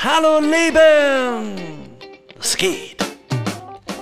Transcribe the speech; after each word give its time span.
Hallo 0.00 0.38
Leben! 0.38 1.56
Es 2.38 2.56
geht! 2.56 3.02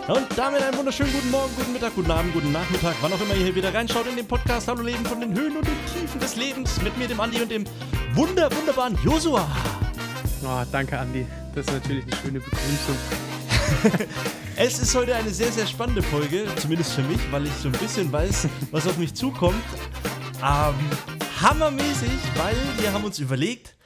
Und 0.07 0.27
damit 0.37 0.61
einen 0.61 0.77
wunderschönen 0.77 1.11
guten 1.11 1.31
Morgen, 1.31 1.51
guten 1.57 1.73
Mittag, 1.73 1.95
guten 1.95 2.11
Abend, 2.11 2.35
guten 2.35 2.53
Nachmittag, 2.53 2.97
wann 3.01 3.15
auch 3.15 3.21
immer 3.23 3.33
ihr 3.33 3.45
hier 3.45 3.55
wieder 3.55 3.73
reinschaut 3.73 4.07
in 4.07 4.15
den 4.15 4.29
Podcast 4.29 4.69
Hallo 4.69 4.83
Leben 4.83 5.07
von 5.07 5.21
den 5.21 5.35
Höhen 5.35 5.57
und 5.57 5.67
den 5.67 5.79
Tiefen 5.87 6.21
des 6.21 6.37
Lebens 6.37 6.83
mit 6.83 6.99
mir, 6.99 7.09
dem 7.09 7.19
Andi 7.19 7.41
und 7.41 7.51
dem 7.51 7.65
wunder, 8.13 8.55
wunderbaren 8.55 8.99
Josua. 9.03 9.49
Oh, 10.45 10.63
danke, 10.71 10.99
Andi. 10.99 11.27
Das 11.55 11.67
ist 11.67 11.73
natürlich 11.73 12.05
eine 12.05 12.17
schöne 12.17 12.41
Begrüßung. 12.41 14.07
es 14.57 14.79
ist 14.79 14.95
heute 14.95 15.17
eine 15.17 15.31
sehr, 15.31 15.51
sehr 15.51 15.67
spannende 15.67 16.03
Folge, 16.03 16.45
zumindest 16.57 16.93
für 16.93 17.03
mich, 17.05 17.21
weil 17.33 17.47
ich 17.47 17.55
so 17.55 17.69
ein 17.69 17.73
bisschen 17.73 18.13
weiß, 18.13 18.49
was 18.71 18.87
auf 18.87 18.99
mich 18.99 19.15
zukommt. 19.15 19.65
Ähm, 20.43 20.75
hammermäßig, 21.41 22.11
weil 22.37 22.57
wir 22.81 22.93
haben 22.93 23.05
uns 23.05 23.19
überlegt, 23.19 23.77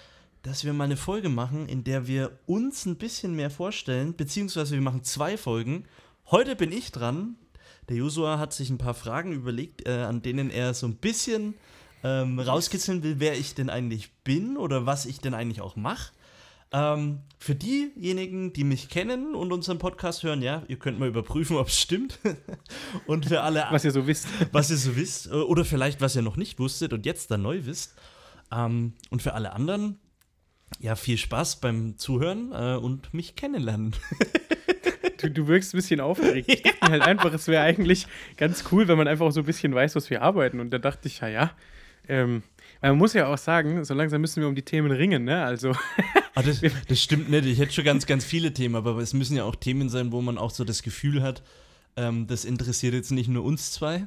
dass 0.43 0.65
wir 0.65 0.73
mal 0.73 0.85
eine 0.85 0.97
Folge 0.97 1.29
machen, 1.29 1.69
in 1.69 1.85
der 1.85 2.07
wir 2.07 2.39
uns 2.47 2.87
ein 2.87 2.97
bisschen 2.97 3.35
mehr 3.35 3.51
vorstellen, 3.51 4.15
beziehungsweise 4.15 4.75
wir 4.75 4.81
machen 4.81 5.05
zwei 5.05 5.37
Folgen. 5.37 5.85
Heute 6.31 6.57
bin 6.57 6.73
ich 6.73 6.93
dran. 6.93 7.37
Der 7.89 7.97
Josua 7.97 8.39
hat 8.39 8.53
sich 8.53 8.71
ein 8.71 8.79
paar 8.79 8.95
Fragen 8.95 9.33
überlegt, 9.33 9.87
äh, 9.87 9.93
an 9.93 10.23
denen 10.23 10.51
er 10.51 10.75
so 10.75 10.87
ein 10.87 10.97
bisschen 10.97 11.55
ähm, 12.03 12.39
rauskitzeln 12.39 13.03
will, 13.03 13.17
wer 13.19 13.37
ich 13.37 13.55
denn 13.55 13.69
eigentlich 13.69 14.13
bin 14.25 14.57
oder 14.57 14.87
was 14.87 15.07
ich 15.07 15.21
denn 15.21 15.35
eigentlich 15.35 15.61
auch 15.61 15.77
mache. 15.77 16.13
Ähm, 16.73 17.19
für 17.39 17.57
diejenigen, 17.57 18.53
die 18.53 18.65
mich 18.65 18.89
kennen 18.89 19.35
und 19.35 19.53
unseren 19.53 19.79
Podcast 19.79 20.23
hören, 20.23 20.41
ja, 20.41 20.63
ihr 20.69 20.79
könnt 20.79 20.99
mal 21.01 21.09
überprüfen, 21.09 21.57
ob 21.59 21.69
es 21.69 21.79
stimmt. 21.79 22.19
und 23.07 23.27
für 23.27 23.43
alle. 23.43 23.67
Was 23.71 23.85
ihr 23.85 23.91
so 23.91 24.07
wisst. 24.07 24.29
Was 24.53 24.71
ihr 24.71 24.77
so 24.77 24.97
wisst. 24.97 25.27
Äh, 25.27 25.35
oder 25.35 25.65
vielleicht, 25.65 26.01
was 26.01 26.17
ihr 26.17 26.23
noch 26.23 26.37
nicht 26.37 26.59
wusstet 26.59 26.93
und 26.93 27.07
jetzt 27.07 27.31
dann 27.31 27.43
neu 27.43 27.65
wisst. 27.65 27.95
Ähm, 28.53 28.95
und 29.11 29.21
für 29.21 29.35
alle 29.35 29.53
anderen, 29.53 29.99
ja, 30.81 30.97
viel 30.97 31.19
Spaß 31.19 31.61
beim 31.61 31.99
Zuhören 31.99 32.53
äh, 32.53 32.77
und 32.77 33.13
mich 33.13 33.37
kennenlernen. 33.37 33.95
du, 35.21 35.31
du 35.31 35.47
wirkst 35.47 35.75
ein 35.75 35.79
bisschen 35.79 36.01
aufgeregt. 36.01 36.49
Ich 36.51 36.63
dachte 36.63 36.87
mir 36.87 36.91
halt 36.93 37.03
einfach, 37.03 37.33
es 37.35 37.47
wäre 37.49 37.63
eigentlich 37.63 38.07
ganz 38.39 38.65
cool, 38.73 38.89
wenn 38.89 38.97
man 38.97 39.07
einfach 39.07 39.31
so 39.31 39.41
ein 39.41 39.47
bisschen 39.47 39.75
weiß, 39.75 39.95
was 39.95 40.09
wir 40.09 40.23
arbeiten. 40.23 40.59
Und 40.59 40.71
da 40.71 40.79
dachte 40.79 41.09
ich, 41.09 41.21
ja, 41.21 41.29
ja. 41.29 41.53
Ähm, 42.09 42.43
man 42.81 42.97
muss 42.97 43.13
ja 43.13 43.27
auch 43.27 43.37
sagen, 43.37 43.85
so 43.85 43.93
langsam 43.93 44.23
müssen 44.23 44.41
wir 44.41 44.49
um 44.49 44.55
die 44.55 44.63
Themen 44.63 44.91
ringen, 44.91 45.25
ne? 45.25 45.45
Also. 45.45 45.75
Ah, 46.37 46.43
das, 46.43 46.63
das 46.89 47.03
stimmt 47.03 47.29
nicht. 47.29 47.45
Ich 47.45 47.59
hätte 47.59 47.73
schon 47.73 47.85
ganz, 47.85 48.07
ganz 48.07 48.25
viele 48.25 48.55
Themen, 48.55 48.77
aber 48.77 48.97
es 48.99 49.13
müssen 49.13 49.37
ja 49.37 49.43
auch 49.43 49.57
Themen 49.57 49.89
sein, 49.89 50.13
wo 50.13 50.23
man 50.23 50.39
auch 50.39 50.53
so 50.53 50.63
das 50.63 50.85
Gefühl 50.85 51.25
hat, 51.25 51.43
ähm, 51.97 52.27
das 52.27 52.45
interessiert 52.45 52.95
jetzt 52.95 53.11
nicht 53.11 53.29
nur 53.29 53.45
uns 53.45 53.73
zwei. 53.73 54.07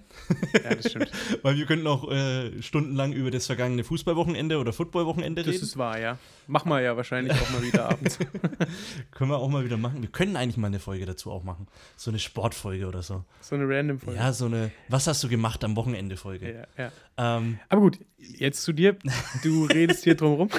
Ja, 0.63 0.75
das 0.75 0.89
stimmt. 0.89 1.11
Weil 1.41 1.57
wir 1.57 1.65
könnten 1.65 1.85
auch 1.87 2.09
äh, 2.09 2.61
stundenlang 2.61 3.13
über 3.13 3.29
das 3.29 3.45
vergangene 3.45 3.83
Fußballwochenende 3.83 4.57
oder 4.57 4.73
Footballwochenende 4.73 5.41
reden. 5.41 5.53
Das 5.53 5.61
ist 5.61 5.77
wahr, 5.77 5.99
ja. 5.99 6.17
Machen 6.47 6.69
wir 6.69 6.81
ja 6.81 6.95
wahrscheinlich 6.95 7.33
auch 7.33 7.49
mal 7.51 7.61
wieder 7.63 7.89
abends. 7.89 8.17
können 9.11 9.29
wir 9.29 9.37
auch 9.37 9.49
mal 9.49 9.65
wieder 9.65 9.77
machen. 9.77 10.01
Wir 10.01 10.09
können 10.09 10.35
eigentlich 10.35 10.57
mal 10.57 10.67
eine 10.67 10.79
Folge 10.79 11.05
dazu 11.05 11.31
auch 11.31 11.43
machen. 11.43 11.67
So 11.95 12.09
eine 12.09 12.19
Sportfolge 12.19 12.87
oder 12.87 13.01
so. 13.01 13.25
So 13.41 13.55
eine 13.55 13.67
random 13.67 13.99
Folge. 13.99 14.19
Ja, 14.19 14.33
so 14.33 14.45
eine 14.45 14.71
Was 14.87 15.07
hast 15.07 15.23
du 15.23 15.29
gemacht 15.29 15.63
am 15.63 15.75
Wochenende 15.75 16.17
Folge. 16.17 16.67
Ja, 16.77 16.85
ja. 16.85 17.37
Ähm, 17.37 17.59
Aber 17.69 17.81
gut, 17.81 17.99
jetzt 18.17 18.63
zu 18.63 18.73
dir. 18.73 18.97
Du 19.43 19.65
redest 19.65 20.03
hier 20.03 20.15
drum 20.15 20.33
rum. 20.33 20.49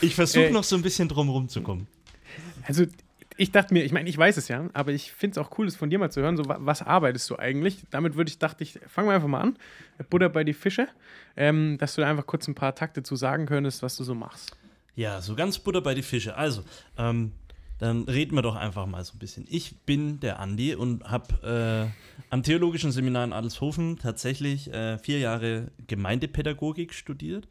ich 0.00 0.14
versuche 0.14 0.46
äh, 0.46 0.50
noch 0.50 0.64
so 0.64 0.76
ein 0.76 0.82
bisschen 0.82 1.08
drum 1.08 1.28
rumzukommen. 1.28 1.86
Also 2.66 2.86
ich 3.36 3.50
dachte 3.50 3.74
mir, 3.74 3.84
ich 3.84 3.92
meine, 3.92 4.08
ich 4.08 4.16
weiß 4.16 4.36
es 4.36 4.48
ja, 4.48 4.68
aber 4.72 4.92
ich 4.92 5.12
finde 5.12 5.40
es 5.40 5.44
auch 5.44 5.58
cool, 5.58 5.66
das 5.66 5.76
von 5.76 5.90
dir 5.90 5.98
mal 5.98 6.10
zu 6.10 6.20
hören. 6.20 6.36
So, 6.36 6.44
was 6.46 6.82
arbeitest 6.82 7.28
du 7.30 7.36
eigentlich? 7.36 7.82
Damit 7.90 8.16
würde 8.16 8.28
ich, 8.28 8.38
dachte 8.38 8.62
ich, 8.62 8.78
fangen 8.86 9.08
wir 9.08 9.14
einfach 9.14 9.28
mal 9.28 9.40
an. 9.40 9.56
Butter 10.08 10.28
bei 10.28 10.44
die 10.44 10.52
Fische. 10.52 10.88
Ähm, 11.36 11.76
dass 11.78 11.96
du 11.96 12.00
da 12.00 12.08
einfach 12.08 12.26
kurz 12.26 12.46
ein 12.46 12.54
paar 12.54 12.76
Takte 12.76 13.02
zu 13.02 13.16
sagen 13.16 13.46
könntest, 13.46 13.82
was 13.82 13.96
du 13.96 14.04
so 14.04 14.14
machst. 14.14 14.56
Ja, 14.94 15.20
so 15.20 15.34
ganz 15.34 15.58
Butter 15.58 15.80
bei 15.80 15.94
die 15.94 16.02
Fische. 16.02 16.36
Also, 16.36 16.62
ähm, 16.96 17.32
dann 17.78 18.04
reden 18.04 18.36
wir 18.36 18.42
doch 18.42 18.54
einfach 18.54 18.86
mal 18.86 19.02
so 19.04 19.14
ein 19.16 19.18
bisschen. 19.18 19.46
Ich 19.48 19.80
bin 19.80 20.20
der 20.20 20.38
Andi 20.38 20.76
und 20.76 21.02
habe 21.04 21.90
äh, 21.90 22.14
am 22.30 22.44
Theologischen 22.44 22.92
Seminar 22.92 23.24
in 23.24 23.32
Adelshofen 23.32 23.98
tatsächlich 23.98 24.72
äh, 24.72 24.98
vier 24.98 25.18
Jahre 25.18 25.72
Gemeindepädagogik 25.88 26.94
studiert. 26.94 27.48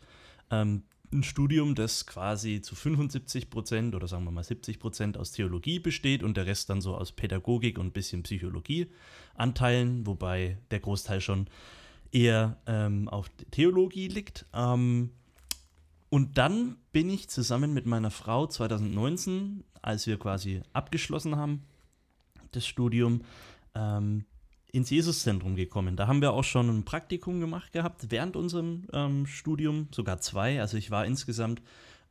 Ähm, 0.49 0.83
ein 1.13 1.23
Studium, 1.23 1.75
das 1.75 2.05
quasi 2.05 2.61
zu 2.61 2.75
75 2.75 3.49
Prozent 3.49 3.95
oder 3.95 4.07
sagen 4.07 4.25
wir 4.25 4.31
mal 4.31 4.43
70 4.43 4.79
Prozent 4.79 5.17
aus 5.17 5.31
Theologie 5.31 5.79
besteht 5.79 6.23
und 6.23 6.35
der 6.35 6.45
Rest 6.45 6.69
dann 6.69 6.81
so 6.81 6.95
aus 6.95 7.11
Pädagogik 7.11 7.77
und 7.77 7.87
ein 7.87 7.91
bisschen 7.91 8.23
Psychologie 8.23 8.87
anteilen, 9.35 10.05
wobei 10.05 10.57
der 10.71 10.79
Großteil 10.79 11.21
schon 11.21 11.47
eher 12.11 12.57
ähm, 12.67 13.07
auf 13.09 13.29
Theologie 13.51 14.07
liegt. 14.07 14.45
Ähm, 14.53 15.11
und 16.09 16.37
dann 16.37 16.77
bin 16.91 17.09
ich 17.09 17.29
zusammen 17.29 17.73
mit 17.73 17.85
meiner 17.85 18.11
Frau 18.11 18.45
2019, 18.45 19.63
als 19.81 20.05
wir 20.05 20.19
quasi 20.19 20.61
abgeschlossen 20.71 21.37
haben, 21.37 21.63
das 22.51 22.67
Studium, 22.67 23.21
ähm, 23.73 24.25
ins 24.73 24.89
Jesuszentrum 24.89 25.55
gekommen. 25.55 25.95
Da 25.95 26.07
haben 26.07 26.19
wir 26.21 26.33
auch 26.33 26.43
schon 26.43 26.67
ein 26.67 26.83
Praktikum 26.83 27.39
gemacht 27.39 27.71
gehabt 27.71 28.07
während 28.09 28.35
unserem 28.35 28.87
ähm, 28.91 29.27
Studium, 29.27 29.87
sogar 29.91 30.19
zwei. 30.19 30.59
Also 30.59 30.77
ich 30.77 30.89
war 30.89 31.05
insgesamt 31.05 31.61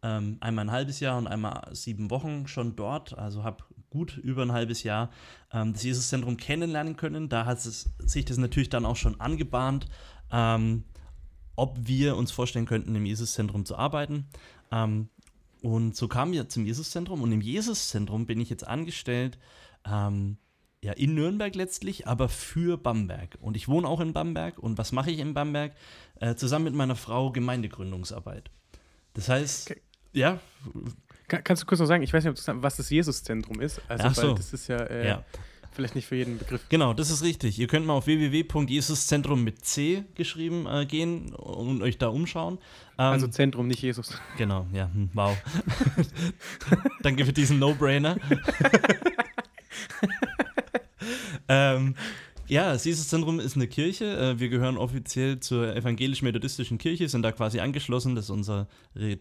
ähm, 0.03 0.37
einmal 0.41 0.67
ein 0.67 0.71
halbes 0.71 1.01
Jahr 1.01 1.19
und 1.19 1.27
einmal 1.27 1.69
sieben 1.73 2.09
Wochen 2.11 2.47
schon 2.47 2.77
dort. 2.77 3.19
Also 3.19 3.43
habe 3.43 3.65
gut 3.91 4.17
über 4.17 4.43
ein 4.43 4.53
halbes 4.53 4.85
Jahr 4.85 5.11
ähm, 5.53 5.73
das 5.73 5.83
Jesuszentrum 5.83 6.37
kennenlernen 6.37 6.97
können. 6.97 7.29
Da 7.29 7.47
hat 7.47 7.59
es, 7.59 7.91
sich 7.99 8.25
das 8.25 8.39
natürlich 8.39 8.71
dann 8.71 8.87
auch 8.87 8.97
schon 8.97 9.21
angebahnt, 9.21 9.89
ähm, 10.31 10.85
ob 11.57 11.77
wir 11.83 12.17
uns 12.17 12.31
vorstellen 12.31 12.67
könnten, 12.67 12.95
im 12.95 13.05
Jesuszentrum 13.05 13.67
zu 13.67 13.77
arbeiten. 13.77 14.29
Ähm, 14.71 15.09
und 15.63 15.97
so 15.97 16.07
kamen 16.07 16.33
wir 16.33 16.49
zum 16.49 16.65
Jesuszentrum 16.65 17.23
und 17.23 17.33
im 17.33 17.41
Jesuszentrum 17.41 18.27
bin 18.27 18.41
ich 18.41 18.51
jetzt 18.51 18.67
angestellt 18.67 19.37
ähm, 19.85 20.39
ja, 20.83 20.93
in 20.93 21.15
Nürnberg 21.15 21.55
letztlich, 21.55 22.09
aber 22.09 22.29
für 22.29 22.77
Bamberg. 22.77 23.39
Und 23.41 23.57
ich 23.57 23.69
wohne 23.69 23.87
auch 23.87 24.01
in 24.01 24.13
Bamberg. 24.13 24.59
Und 24.59 24.79
was 24.79 24.91
mache 24.91 25.13
ich 25.13 25.21
in 25.21 25.33
Bamberg? 25.33 25.73
Äh, 26.21 26.35
zusammen 26.35 26.65
mit 26.65 26.75
meiner 26.75 26.97
Frau 26.97 27.31
Gemeindegründungsarbeit. 27.31 28.51
Das 29.15 29.29
heißt, 29.29 29.71
okay. 29.71 29.81
ja. 30.13 30.41
Kann, 31.29 31.45
kannst 31.45 31.63
du 31.63 31.67
kurz 31.67 31.81
noch 31.81 31.87
sagen, 31.87 32.03
ich 32.03 32.13
weiß 32.13 32.25
nicht, 32.25 32.43
was 32.47 32.77
das 32.77 32.91
Jesuszentrum 32.91 33.61
ist. 33.61 33.81
Also, 33.89 34.05
Ach 34.07 34.15
so. 34.15 34.35
das 34.35 34.53
ist 34.53 34.67
ja, 34.67 34.79
äh, 34.79 35.07
ja, 35.07 35.25
vielleicht 35.71 35.95
nicht 35.95 36.07
für 36.07 36.17
jeden 36.17 36.39
Begriff. 36.39 36.63
Genau, 36.69 36.95
das 36.95 37.11
ist 37.11 37.23
richtig. 37.23 37.61
Ihr 37.61 37.69
könnt 37.69 37.87
mal 37.87 37.95
auf 37.95 38.07
www.jesuszentrum 38.07 39.45
mit 39.45 39.65
C 39.65 40.05
geschrieben 40.17 40.67
äh, 40.67 40.85
gehen 40.85 41.33
und 41.33 41.81
euch 41.83 41.99
da 41.99 42.09
umschauen. 42.09 42.59
Ähm, 42.99 43.05
also 43.05 43.29
Zentrum, 43.29 43.69
nicht 43.69 43.83
Jesus. 43.83 44.21
Genau, 44.37 44.67
ja, 44.73 44.91
hm, 44.93 45.11
wow. 45.15 45.37
Danke 47.03 47.25
für 47.25 47.33
diesen 47.33 47.61
No-Brainer. 47.61 48.17
ähm, 51.49 51.95
ja, 52.49 52.73
das 52.73 52.85
Jesus-Zentrum 52.85 53.41
ist 53.41 53.57
eine 53.57 53.67
Kirche. 53.67 54.05
Äh, 54.05 54.41
wir 54.41 54.49
gehören 54.49 54.77
offiziell 54.77 55.41
zur 55.41 55.75
evangelisch-methodistischen 55.75 56.79
Kirche, 56.79 57.09
sind 57.09 57.23
da 57.23 57.33
quasi 57.33 57.61
angeschlossen. 57.61 58.15
Das 58.15 58.27
ist 58.27 58.31
unsere 58.31 58.67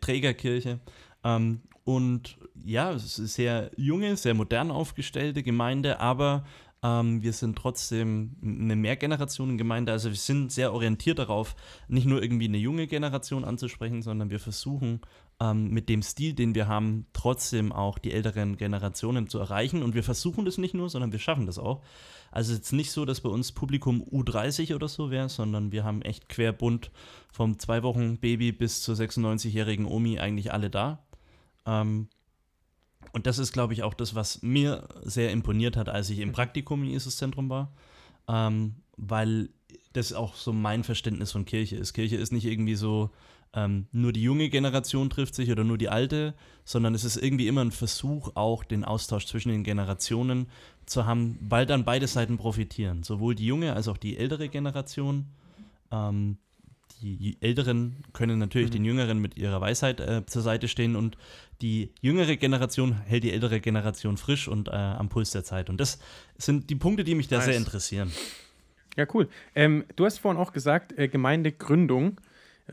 Trägerkirche. 0.01 0.79
Ähm, 1.23 1.61
und 1.83 2.37
ja, 2.65 2.91
es 2.91 3.19
ist 3.19 3.33
sehr 3.33 3.71
junge, 3.75 4.15
sehr 4.17 4.33
modern 4.33 4.71
aufgestellte 4.71 5.43
Gemeinde, 5.43 5.99
aber 5.99 6.45
ähm, 6.83 7.21
wir 7.21 7.33
sind 7.33 7.57
trotzdem 7.57 8.35
eine 8.43 8.75
Mehrgenerationengemeinde. 8.75 9.91
Also 9.91 10.09
wir 10.09 10.17
sind 10.17 10.51
sehr 10.51 10.73
orientiert 10.73 11.19
darauf, 11.19 11.55
nicht 11.87 12.05
nur 12.05 12.21
irgendwie 12.21 12.45
eine 12.45 12.57
junge 12.57 12.87
Generation 12.87 13.45
anzusprechen, 13.45 14.01
sondern 14.01 14.29
wir 14.29 14.39
versuchen 14.39 15.01
ähm, 15.41 15.71
mit 15.71 15.89
dem 15.89 16.03
Stil, 16.03 16.33
den 16.33 16.53
wir 16.53 16.67
haben, 16.67 17.07
trotzdem 17.13 17.71
auch 17.71 17.97
die 17.97 18.11
älteren 18.11 18.57
Generationen 18.57 19.27
zu 19.27 19.39
erreichen. 19.39 19.81
Und 19.81 19.95
wir 19.95 20.03
versuchen 20.03 20.45
das 20.45 20.59
nicht 20.59 20.75
nur, 20.75 20.87
sondern 20.87 21.11
wir 21.11 21.19
schaffen 21.19 21.47
das 21.47 21.57
auch. 21.57 21.81
Also 22.29 22.53
jetzt 22.53 22.71
nicht 22.73 22.91
so, 22.91 23.05
dass 23.05 23.21
bei 23.21 23.29
uns 23.29 23.51
Publikum 23.51 24.03
U30 24.03 24.75
oder 24.75 24.87
so 24.87 25.09
wäre, 25.09 25.29
sondern 25.29 25.71
wir 25.71 25.83
haben 25.83 26.03
echt 26.03 26.29
querbunt 26.29 26.91
vom 27.31 27.57
zwei 27.57 27.81
Wochen 27.81 28.17
Baby 28.17 28.51
bis 28.51 28.83
zur 28.83 28.95
96-jährigen 28.95 29.85
Omi 29.85 30.19
eigentlich 30.19 30.53
alle 30.53 30.69
da. 30.69 30.99
Ähm, 31.65 32.07
und 33.11 33.25
das 33.25 33.39
ist, 33.39 33.51
glaube 33.51 33.73
ich, 33.73 33.81
auch 33.81 33.95
das, 33.95 34.13
was 34.13 34.43
mir 34.43 34.87
sehr 35.01 35.31
imponiert 35.31 35.75
hat, 35.75 35.89
als 35.89 36.11
ich 36.11 36.19
im 36.19 36.33
Praktikum 36.33 36.83
im 36.83 36.89
Jesus-Zentrum 36.89 37.49
war. 37.49 37.73
Ähm, 38.27 38.75
weil 38.95 39.49
das 39.93 40.13
auch 40.13 40.35
so 40.35 40.53
mein 40.53 40.83
Verständnis 40.83 41.31
von 41.31 41.45
Kirche 41.45 41.77
ist. 41.77 41.93
Kirche 41.93 42.15
ist 42.15 42.31
nicht 42.31 42.45
irgendwie 42.45 42.75
so, 42.75 43.09
ähm, 43.53 43.87
nur 43.91 44.13
die 44.13 44.23
junge 44.23 44.49
Generation 44.49 45.09
trifft 45.09 45.35
sich 45.35 45.51
oder 45.51 45.63
nur 45.63 45.77
die 45.77 45.89
alte, 45.89 46.33
sondern 46.63 46.95
es 46.95 47.03
ist 47.03 47.17
irgendwie 47.17 47.47
immer 47.47 47.61
ein 47.61 47.71
Versuch, 47.71 48.31
auch 48.35 48.63
den 48.63 48.85
Austausch 48.85 49.25
zwischen 49.25 49.49
den 49.49 49.63
Generationen 49.63 50.47
zu 50.85 51.05
haben, 51.05 51.37
weil 51.41 51.65
dann 51.65 51.83
beide 51.83 52.07
Seiten 52.07 52.37
profitieren. 52.37 53.03
Sowohl 53.03 53.35
die 53.35 53.45
junge 53.45 53.73
als 53.73 53.87
auch 53.87 53.97
die 53.97 54.17
ältere 54.17 54.47
Generation. 54.47 55.27
Ähm, 55.91 56.37
die 57.01 57.37
Älteren 57.41 58.03
können 58.13 58.37
natürlich 58.37 58.69
mhm. 58.69 58.73
den 58.73 58.85
Jüngeren 58.85 59.19
mit 59.19 59.35
ihrer 59.35 59.59
Weisheit 59.59 59.99
äh, 59.99 60.23
zur 60.27 60.43
Seite 60.43 60.67
stehen 60.67 60.95
und 60.95 61.17
die 61.61 61.91
jüngere 61.99 62.35
Generation 62.35 62.93
hält 62.93 63.23
die 63.23 63.31
ältere 63.31 63.59
Generation 63.59 64.17
frisch 64.17 64.47
und 64.47 64.67
äh, 64.67 64.71
am 64.71 65.09
Puls 65.09 65.31
der 65.31 65.43
Zeit. 65.43 65.69
Und 65.69 65.81
das 65.81 65.99
sind 66.37 66.69
die 66.69 66.75
Punkte, 66.75 67.03
die 67.03 67.15
mich 67.15 67.27
da 67.27 67.37
nice. 67.37 67.45
sehr 67.45 67.57
interessieren. 67.57 68.11
Ja, 68.97 69.05
cool. 69.13 69.29
Ähm, 69.55 69.85
du 69.95 70.05
hast 70.05 70.19
vorhin 70.19 70.39
auch 70.39 70.53
gesagt, 70.53 70.97
äh, 70.97 71.07
Gemeindegründung. 71.07 72.19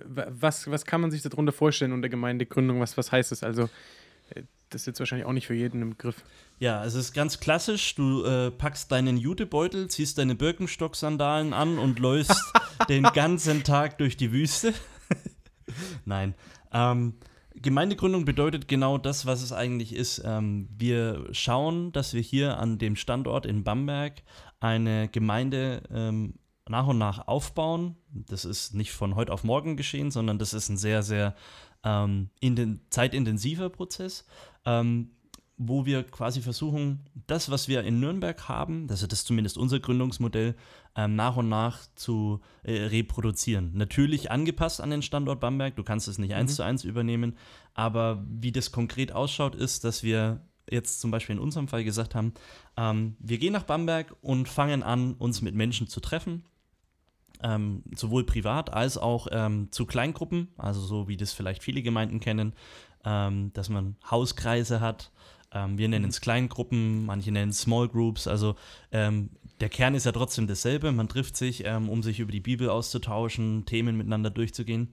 Was, 0.04 0.70
was 0.70 0.84
kann 0.84 1.00
man 1.00 1.10
sich 1.10 1.22
darunter 1.22 1.52
vorstellen 1.52 1.92
unter 1.92 2.08
Gemeindegründung? 2.08 2.80
Was, 2.80 2.96
was 2.96 3.12
heißt 3.12 3.32
das? 3.32 3.42
Also, 3.42 3.68
äh, 4.30 4.42
das 4.70 4.82
ist 4.82 4.86
jetzt 4.86 5.00
wahrscheinlich 5.00 5.26
auch 5.26 5.32
nicht 5.32 5.46
für 5.46 5.54
jeden 5.54 5.82
im 5.82 5.90
Begriff. 5.90 6.22
Ja, 6.58 6.84
es 6.84 6.94
ist 6.94 7.12
ganz 7.12 7.40
klassisch. 7.40 7.94
Du 7.94 8.24
äh, 8.24 8.50
packst 8.50 8.92
deinen 8.92 9.16
Jutebeutel, 9.16 9.88
ziehst 9.88 10.18
deine 10.18 10.34
Birkenstock-Sandalen 10.34 11.52
an 11.52 11.78
und 11.78 11.98
läufst 11.98 12.52
den 12.88 13.04
ganzen 13.04 13.64
Tag 13.64 13.98
durch 13.98 14.16
die 14.16 14.32
Wüste. 14.32 14.74
Nein. 16.04 16.34
Ähm, 16.72 17.14
Gemeindegründung 17.54 18.24
bedeutet 18.24 18.68
genau 18.68 18.98
das, 18.98 19.26
was 19.26 19.42
es 19.42 19.52
eigentlich 19.52 19.94
ist. 19.94 20.22
Ähm, 20.24 20.68
wir 20.76 21.26
schauen, 21.32 21.92
dass 21.92 22.14
wir 22.14 22.20
hier 22.20 22.58
an 22.58 22.78
dem 22.78 22.94
Standort 22.94 23.46
in 23.46 23.64
Bamberg 23.64 24.22
eine 24.60 25.08
Gemeinde 25.08 25.82
ähm, 25.92 26.34
nach 26.68 26.86
und 26.86 26.98
nach 26.98 27.26
aufbauen. 27.26 27.96
Das 28.12 28.44
ist 28.44 28.74
nicht 28.74 28.92
von 28.92 29.14
heute 29.14 29.32
auf 29.32 29.44
morgen 29.44 29.76
geschehen, 29.76 30.10
sondern 30.10 30.38
das 30.38 30.54
ist 30.54 30.68
ein 30.68 30.76
sehr, 30.76 31.02
sehr 31.02 31.34
ähm, 31.84 32.30
zeitintensiver 32.90 33.70
Prozess. 33.70 34.26
Ähm, 34.64 35.10
wo 35.58 35.84
wir 35.84 36.04
quasi 36.04 36.40
versuchen, 36.40 37.00
das, 37.26 37.50
was 37.50 37.66
wir 37.66 37.82
in 37.82 37.98
Nürnberg 37.98 38.48
haben, 38.48 38.86
das 38.86 39.02
ist 39.02 39.26
zumindest 39.26 39.58
unser 39.58 39.80
Gründungsmodell, 39.80 40.54
ähm, 40.94 41.16
nach 41.16 41.36
und 41.36 41.48
nach 41.48 41.80
zu 41.96 42.40
äh, 42.62 42.84
reproduzieren. 42.84 43.72
Natürlich 43.74 44.30
angepasst 44.30 44.80
an 44.80 44.90
den 44.90 45.02
Standort 45.02 45.40
Bamberg, 45.40 45.74
du 45.74 45.82
kannst 45.82 46.06
es 46.06 46.18
nicht 46.18 46.30
mhm. 46.30 46.36
eins 46.36 46.54
zu 46.54 46.62
eins 46.62 46.84
übernehmen, 46.84 47.36
aber 47.74 48.24
wie 48.28 48.52
das 48.52 48.70
konkret 48.70 49.10
ausschaut, 49.10 49.56
ist, 49.56 49.82
dass 49.82 50.04
wir 50.04 50.40
jetzt 50.70 51.00
zum 51.00 51.10
Beispiel 51.10 51.36
in 51.36 51.42
unserem 51.42 51.66
Fall 51.66 51.82
gesagt 51.82 52.14
haben, 52.14 52.34
ähm, 52.76 53.16
wir 53.18 53.38
gehen 53.38 53.52
nach 53.52 53.64
Bamberg 53.64 54.14
und 54.20 54.48
fangen 54.48 54.84
an, 54.84 55.14
uns 55.14 55.42
mit 55.42 55.56
Menschen 55.56 55.88
zu 55.88 55.98
treffen. 55.98 56.44
Ähm, 57.42 57.84
sowohl 57.94 58.24
privat 58.24 58.72
als 58.72 58.98
auch 58.98 59.28
ähm, 59.30 59.68
zu 59.70 59.86
Kleingruppen, 59.86 60.48
also 60.56 60.80
so 60.80 61.06
wie 61.06 61.16
das 61.16 61.32
vielleicht 61.32 61.62
viele 61.62 61.82
Gemeinden 61.82 62.18
kennen, 62.18 62.52
ähm, 63.04 63.52
dass 63.52 63.68
man 63.68 63.96
Hauskreise 64.10 64.80
hat, 64.80 65.12
ähm, 65.52 65.78
wir 65.78 65.88
nennen 65.88 66.04
mhm. 66.04 66.10
es 66.10 66.20
Kleingruppen, 66.20 67.06
manche 67.06 67.32
nennen 67.32 67.50
es 67.50 67.60
Small 67.60 67.88
Groups. 67.88 68.26
Also 68.26 68.56
ähm, 68.92 69.30
der 69.60 69.68
Kern 69.68 69.94
ist 69.94 70.04
ja 70.04 70.12
trotzdem 70.12 70.46
dasselbe. 70.46 70.92
Man 70.92 71.08
trifft 71.08 71.36
sich, 71.36 71.64
ähm, 71.64 71.88
um 71.88 72.02
sich 72.02 72.20
über 72.20 72.32
die 72.32 72.40
Bibel 72.40 72.68
auszutauschen, 72.68 73.64
Themen 73.66 73.96
miteinander 73.96 74.30
durchzugehen. 74.30 74.88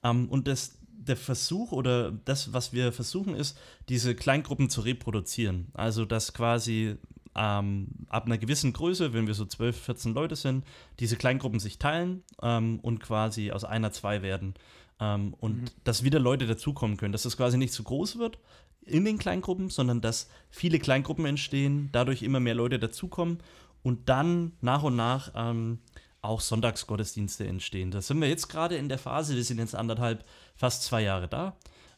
Und 0.00 0.46
das, 0.46 0.78
der 0.92 1.16
Versuch 1.16 1.72
oder 1.72 2.12
das, 2.12 2.52
was 2.52 2.72
wir 2.72 2.92
versuchen, 2.92 3.34
ist, 3.34 3.58
diese 3.88 4.14
Kleingruppen 4.14 4.70
zu 4.70 4.82
reproduzieren. 4.82 5.72
Also 5.74 6.04
dass 6.04 6.32
quasi 6.32 6.98
ähm, 7.34 7.88
ab 8.08 8.26
einer 8.26 8.38
gewissen 8.38 8.72
Größe, 8.72 9.12
wenn 9.12 9.26
wir 9.26 9.34
so 9.34 9.44
12, 9.44 9.80
14 9.80 10.14
Leute 10.14 10.36
sind, 10.36 10.64
diese 10.98 11.16
Kleingruppen 11.16 11.60
sich 11.60 11.78
teilen 11.78 12.22
ähm, 12.42 12.80
und 12.80 13.00
quasi 13.00 13.50
aus 13.50 13.64
einer 13.64 13.92
zwei 13.92 14.22
werden. 14.22 14.54
Ähm, 15.00 15.34
und 15.38 15.62
mhm. 15.62 15.66
dass 15.84 16.02
wieder 16.02 16.18
Leute 16.18 16.46
dazukommen 16.46 16.96
können, 16.96 17.12
dass 17.12 17.22
das 17.22 17.36
quasi 17.36 17.58
nicht 17.58 17.72
zu 17.72 17.84
groß 17.84 18.18
wird, 18.18 18.38
in 18.82 19.04
den 19.04 19.18
Kleingruppen, 19.18 19.70
sondern 19.70 20.00
dass 20.00 20.28
viele 20.50 20.78
Kleingruppen 20.78 21.26
entstehen, 21.26 21.90
dadurch 21.92 22.22
immer 22.22 22.40
mehr 22.40 22.54
Leute 22.54 22.78
dazukommen 22.78 23.38
und 23.82 24.08
dann 24.08 24.52
nach 24.60 24.82
und 24.82 24.96
nach 24.96 25.32
ähm, 25.34 25.78
auch 26.20 26.40
Sonntagsgottesdienste 26.40 27.46
entstehen. 27.46 27.90
Da 27.90 28.00
sind 28.02 28.20
wir 28.20 28.28
jetzt 28.28 28.48
gerade 28.48 28.76
in 28.76 28.88
der 28.88 28.98
Phase, 28.98 29.36
wir 29.36 29.44
sind 29.44 29.58
jetzt 29.58 29.74
anderthalb, 29.74 30.24
fast 30.56 30.82
zwei 30.82 31.02
Jahre 31.02 31.28
da. 31.28 31.56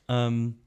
Ähm, 0.09 0.59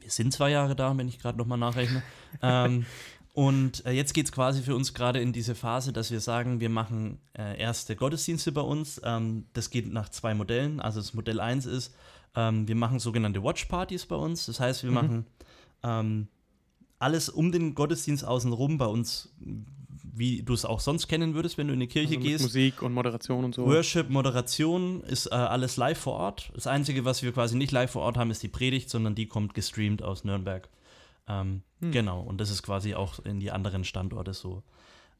wir 0.00 0.10
sind 0.10 0.32
zwei 0.32 0.50
Jahre 0.50 0.74
da, 0.74 0.96
wenn 0.96 1.08
ich 1.08 1.18
gerade 1.18 1.38
nochmal 1.38 1.58
nachrechne. 1.58 2.02
ähm, 2.42 2.86
und 3.34 3.84
äh, 3.84 3.90
jetzt 3.90 4.14
geht 4.14 4.26
es 4.26 4.32
quasi 4.32 4.62
für 4.62 4.76
uns 4.76 4.94
gerade 4.94 5.20
in 5.20 5.32
diese 5.32 5.56
Phase, 5.56 5.92
dass 5.92 6.12
wir 6.12 6.20
sagen, 6.20 6.60
wir 6.60 6.70
machen 6.70 7.18
äh, 7.36 7.58
erste 7.58 7.96
Gottesdienste 7.96 8.52
bei 8.52 8.60
uns. 8.60 9.00
Ähm, 9.04 9.46
das 9.54 9.70
geht 9.70 9.92
nach 9.92 10.08
zwei 10.08 10.34
Modellen. 10.34 10.78
Also 10.78 11.00
das 11.00 11.14
Modell 11.14 11.40
1 11.40 11.66
ist, 11.66 11.92
ähm, 12.36 12.68
wir 12.68 12.76
machen 12.76 13.00
sogenannte 13.00 13.42
Watch-Partys 13.42 14.06
bei 14.06 14.14
uns. 14.14 14.46
Das 14.46 14.60
heißt, 14.60 14.84
wir 14.84 14.90
mhm. 14.90 14.94
machen 14.94 15.26
ähm, 15.82 16.28
alles 17.00 17.28
um 17.28 17.50
den 17.50 17.74
Gottesdienst 17.74 18.24
außenrum 18.24 18.78
bei 18.78 18.86
uns, 18.86 19.34
wie 19.40 20.44
du 20.44 20.54
es 20.54 20.64
auch 20.64 20.78
sonst 20.78 21.08
kennen 21.08 21.34
würdest, 21.34 21.58
wenn 21.58 21.66
du 21.66 21.74
in 21.74 21.80
die 21.80 21.88
Kirche 21.88 22.14
also 22.14 22.28
gehst. 22.28 22.44
Musik 22.44 22.82
und 22.82 22.92
Moderation 22.92 23.44
und 23.44 23.56
so. 23.56 23.66
Worship, 23.66 24.10
Moderation 24.10 25.02
ist 25.02 25.26
äh, 25.26 25.34
alles 25.34 25.76
live 25.76 25.98
vor 25.98 26.12
Ort. 26.12 26.52
Das 26.54 26.68
Einzige, 26.68 27.04
was 27.04 27.24
wir 27.24 27.32
quasi 27.32 27.56
nicht 27.56 27.72
live 27.72 27.90
vor 27.90 28.02
Ort 28.02 28.16
haben, 28.16 28.30
ist 28.30 28.44
die 28.44 28.48
Predigt, 28.48 28.90
sondern 28.90 29.16
die 29.16 29.26
kommt 29.26 29.54
gestreamt 29.54 30.04
aus 30.04 30.22
Nürnberg. 30.22 30.68
Ähm, 31.28 31.62
hm. 31.80 31.92
Genau, 31.92 32.20
und 32.20 32.40
das 32.40 32.50
ist 32.50 32.62
quasi 32.62 32.94
auch 32.94 33.18
in 33.20 33.40
die 33.40 33.50
anderen 33.50 33.84
Standorte 33.84 34.34
so. 34.34 34.62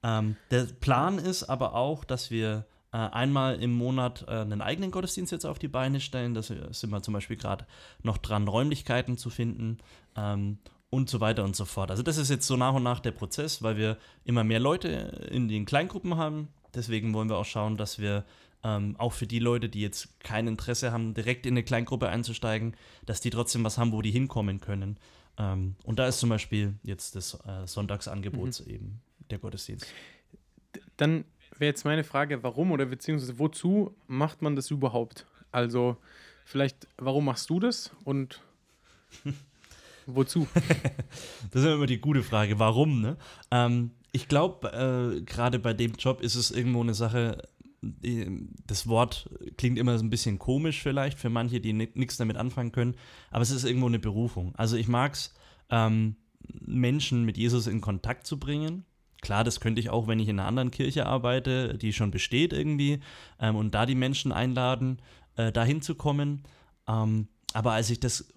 Ähm, 0.02 0.36
der 0.50 0.64
Plan 0.64 1.18
ist 1.18 1.44
aber 1.44 1.74
auch, 1.74 2.04
dass 2.04 2.30
wir 2.30 2.66
äh, 2.92 2.96
einmal 2.96 3.60
im 3.60 3.72
Monat 3.72 4.24
äh, 4.28 4.32
einen 4.32 4.60
eigenen 4.60 4.90
Gottesdienst 4.90 5.32
jetzt 5.32 5.46
auf 5.46 5.58
die 5.58 5.68
Beine 5.68 6.00
stellen. 6.00 6.34
Da 6.34 6.42
sind 6.42 6.90
wir 6.90 7.02
zum 7.02 7.14
Beispiel 7.14 7.36
gerade 7.36 7.66
noch 8.02 8.18
dran, 8.18 8.46
Räumlichkeiten 8.46 9.16
zu 9.16 9.30
finden 9.30 9.78
ähm, 10.16 10.58
und 10.90 11.10
so 11.10 11.20
weiter 11.20 11.42
und 11.42 11.56
so 11.56 11.64
fort. 11.64 11.90
Also 11.90 12.02
das 12.02 12.18
ist 12.18 12.30
jetzt 12.30 12.46
so 12.46 12.56
nach 12.56 12.74
und 12.74 12.82
nach 12.82 13.00
der 13.00 13.10
Prozess, 13.10 13.62
weil 13.62 13.76
wir 13.76 13.96
immer 14.24 14.44
mehr 14.44 14.60
Leute 14.60 14.88
in 15.30 15.48
den 15.48 15.64
Kleingruppen 15.64 16.16
haben. 16.16 16.48
Deswegen 16.74 17.14
wollen 17.14 17.28
wir 17.28 17.36
auch 17.36 17.44
schauen, 17.44 17.76
dass 17.76 17.98
wir 17.98 18.24
ähm, 18.62 18.94
auch 18.98 19.12
für 19.12 19.26
die 19.26 19.38
Leute, 19.38 19.68
die 19.68 19.80
jetzt 19.80 20.20
kein 20.20 20.46
Interesse 20.46 20.92
haben, 20.92 21.14
direkt 21.14 21.46
in 21.46 21.54
eine 21.54 21.62
Kleingruppe 21.62 22.08
einzusteigen, 22.08 22.76
dass 23.06 23.20
die 23.20 23.30
trotzdem 23.30 23.64
was 23.64 23.78
haben, 23.78 23.92
wo 23.92 24.02
die 24.02 24.10
hinkommen 24.10 24.60
können. 24.60 24.98
Ähm, 25.38 25.76
und 25.84 25.98
da 25.98 26.06
ist 26.06 26.20
zum 26.20 26.28
Beispiel 26.28 26.74
jetzt 26.82 27.16
das 27.16 27.34
äh, 27.46 27.66
Sonntagsangebot 27.66 28.60
mhm. 28.60 28.72
eben 28.72 29.02
der 29.30 29.38
Gottesdienst. 29.38 29.86
Dann 30.96 31.24
wäre 31.58 31.70
jetzt 31.70 31.84
meine 31.84 32.04
Frage, 32.04 32.42
warum 32.42 32.72
oder 32.72 32.86
beziehungsweise 32.86 33.38
wozu 33.38 33.94
macht 34.06 34.42
man 34.42 34.56
das 34.56 34.70
überhaupt? 34.70 35.26
Also 35.50 35.96
vielleicht, 36.44 36.86
warum 36.98 37.26
machst 37.26 37.50
du 37.50 37.60
das 37.60 37.90
und 38.04 38.40
wozu? 40.06 40.46
das 41.50 41.62
ist 41.62 41.68
immer 41.68 41.86
die 41.86 42.00
gute 42.00 42.22
Frage, 42.22 42.58
warum, 42.58 43.00
ne? 43.00 43.16
Ähm, 43.50 43.92
ich 44.12 44.28
glaube, 44.28 45.16
äh, 45.18 45.22
gerade 45.22 45.58
bei 45.58 45.72
dem 45.72 45.94
Job 45.94 46.20
ist 46.20 46.36
es 46.36 46.52
irgendwo 46.52 46.80
eine 46.80 46.94
Sache, 46.94 47.48
das 48.66 48.86
Wort 48.86 49.28
klingt 49.56 49.78
immer 49.78 49.98
so 49.98 50.04
ein 50.04 50.10
bisschen 50.10 50.38
komisch 50.38 50.82
vielleicht 50.82 51.18
für 51.18 51.30
manche, 51.30 51.60
die 51.60 51.72
nichts 51.72 52.16
damit 52.16 52.36
anfangen 52.36 52.72
können, 52.72 52.94
aber 53.30 53.42
es 53.42 53.50
ist 53.50 53.64
irgendwo 53.64 53.86
eine 53.86 53.98
Berufung. 53.98 54.54
Also 54.56 54.76
ich 54.76 54.88
mag 54.88 55.14
es, 55.14 55.34
ähm, 55.70 56.16
Menschen 56.60 57.24
mit 57.24 57.38
Jesus 57.38 57.66
in 57.66 57.80
Kontakt 57.80 58.26
zu 58.26 58.38
bringen 58.38 58.84
Klar, 59.24 59.42
das 59.42 59.58
könnte 59.58 59.80
ich 59.80 59.88
auch, 59.88 60.06
wenn 60.06 60.20
ich 60.20 60.28
in 60.28 60.38
einer 60.38 60.46
anderen 60.46 60.70
Kirche 60.70 61.06
arbeite, 61.06 61.78
die 61.78 61.94
schon 61.94 62.10
besteht 62.10 62.52
irgendwie, 62.52 63.00
ähm, 63.40 63.56
und 63.56 63.74
da 63.74 63.86
die 63.86 63.94
Menschen 63.94 64.32
einladen, 64.32 64.98
äh, 65.36 65.50
dahin 65.50 65.80
zu 65.80 65.94
kommen. 65.94 66.42
Ähm, 66.86 67.28
aber 67.54 67.72
als 67.72 67.88
ich 67.88 68.00
das 68.00 68.28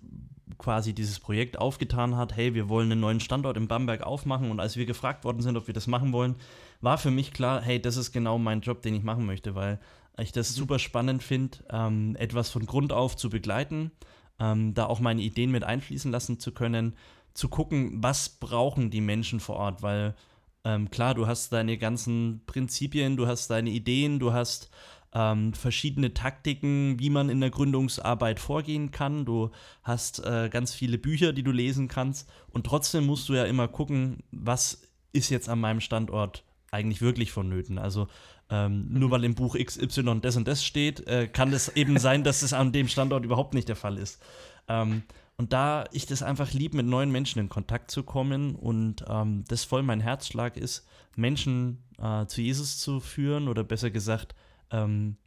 quasi 0.57 0.93
dieses 0.93 1.19
Projekt 1.19 1.59
aufgetan 1.59 2.15
hat, 2.15 2.37
hey, 2.37 2.53
wir 2.53 2.69
wollen 2.69 2.89
einen 2.89 3.01
neuen 3.01 3.19
Standort 3.19 3.57
in 3.57 3.67
Bamberg 3.67 4.01
aufmachen 4.01 4.49
und 4.49 4.61
als 4.61 4.77
wir 4.77 4.85
gefragt 4.85 5.25
worden 5.25 5.41
sind, 5.41 5.57
ob 5.57 5.67
wir 5.67 5.73
das 5.73 5.87
machen 5.87 6.13
wollen, 6.13 6.35
war 6.81 6.97
für 6.97 7.11
mich 7.11 7.31
klar, 7.33 7.61
hey, 7.61 7.81
das 7.81 7.97
ist 7.97 8.11
genau 8.11 8.37
mein 8.37 8.61
Job, 8.61 8.81
den 8.81 8.93
ich 8.93 9.03
machen 9.03 9.25
möchte, 9.25 9.55
weil 9.55 9.79
ich 10.19 10.31
das 10.31 10.51
mhm. 10.51 10.55
super 10.55 10.79
spannend 10.79 11.23
finde, 11.23 11.59
ähm, 11.69 12.15
etwas 12.17 12.49
von 12.49 12.65
Grund 12.65 12.91
auf 12.91 13.15
zu 13.15 13.29
begleiten, 13.29 13.91
ähm, 14.39 14.73
da 14.73 14.85
auch 14.85 14.99
meine 14.99 15.21
Ideen 15.21 15.51
mit 15.51 15.63
einfließen 15.63 16.11
lassen 16.11 16.39
zu 16.39 16.51
können, 16.51 16.95
zu 17.33 17.49
gucken, 17.49 18.01
was 18.01 18.29
brauchen 18.29 18.89
die 18.89 19.01
Menschen 19.01 19.39
vor 19.39 19.57
Ort, 19.57 19.83
weil 19.83 20.15
ähm, 20.63 20.89
klar, 20.89 21.13
du 21.13 21.27
hast 21.27 21.53
deine 21.53 21.77
ganzen 21.77 22.41
Prinzipien, 22.45 23.15
du 23.15 23.27
hast 23.27 23.49
deine 23.49 23.69
Ideen, 23.69 24.19
du 24.19 24.33
hast 24.33 24.69
ähm, 25.13 25.53
verschiedene 25.53 26.13
Taktiken, 26.13 26.99
wie 26.99 27.09
man 27.09 27.29
in 27.29 27.39
der 27.39 27.49
Gründungsarbeit 27.49 28.39
vorgehen 28.39 28.91
kann. 28.91 29.25
Du 29.25 29.51
hast 29.83 30.19
äh, 30.25 30.49
ganz 30.51 30.73
viele 30.73 30.97
Bücher, 30.97 31.33
die 31.33 31.43
du 31.43 31.51
lesen 31.51 31.87
kannst. 31.87 32.29
Und 32.49 32.65
trotzdem 32.65 33.05
musst 33.05 33.29
du 33.29 33.33
ja 33.33 33.45
immer 33.45 33.67
gucken, 33.67 34.23
was 34.31 34.81
ist 35.13 35.29
jetzt 35.29 35.49
an 35.49 35.59
meinem 35.59 35.79
Standort 35.79 36.43
eigentlich 36.71 37.01
wirklich 37.01 37.31
vonnöten. 37.31 37.77
Also 37.77 38.07
ähm, 38.49 38.87
nur 38.89 39.11
weil 39.11 39.23
im 39.23 39.35
Buch 39.35 39.57
XY 39.57 40.19
das 40.21 40.37
und 40.37 40.47
das 40.47 40.63
steht, 40.63 41.05
äh, 41.07 41.27
kann 41.27 41.51
es 41.53 41.69
eben 41.69 41.97
sein, 41.99 42.23
dass 42.23 42.41
es 42.41 42.53
an 42.53 42.71
dem 42.71 42.87
Standort 42.87 43.25
überhaupt 43.25 43.53
nicht 43.53 43.67
der 43.67 43.75
Fall 43.75 43.97
ist. 43.97 44.21
Ähm, 44.67 45.03
und 45.37 45.53
da 45.53 45.85
ich 45.91 46.07
das 46.07 46.23
einfach 46.23 46.51
lieb, 46.53 46.73
mit 46.73 46.85
neuen 46.85 47.11
Menschen 47.11 47.39
in 47.39 47.49
Kontakt 47.49 47.91
zu 47.91 48.03
kommen 48.03 48.55
und 48.55 49.05
ähm, 49.07 49.43
das 49.47 49.65
voll 49.65 49.83
mein 49.83 49.99
Herzschlag 49.99 50.57
ist, 50.57 50.87
Menschen 51.15 51.83
äh, 51.99 52.25
zu 52.25 52.41
Jesus 52.41 52.79
zu 52.79 52.99
führen 52.99 53.47
oder 53.47 53.63
besser 53.63 53.91
gesagt, 53.91 54.33
ähm, 54.71 55.17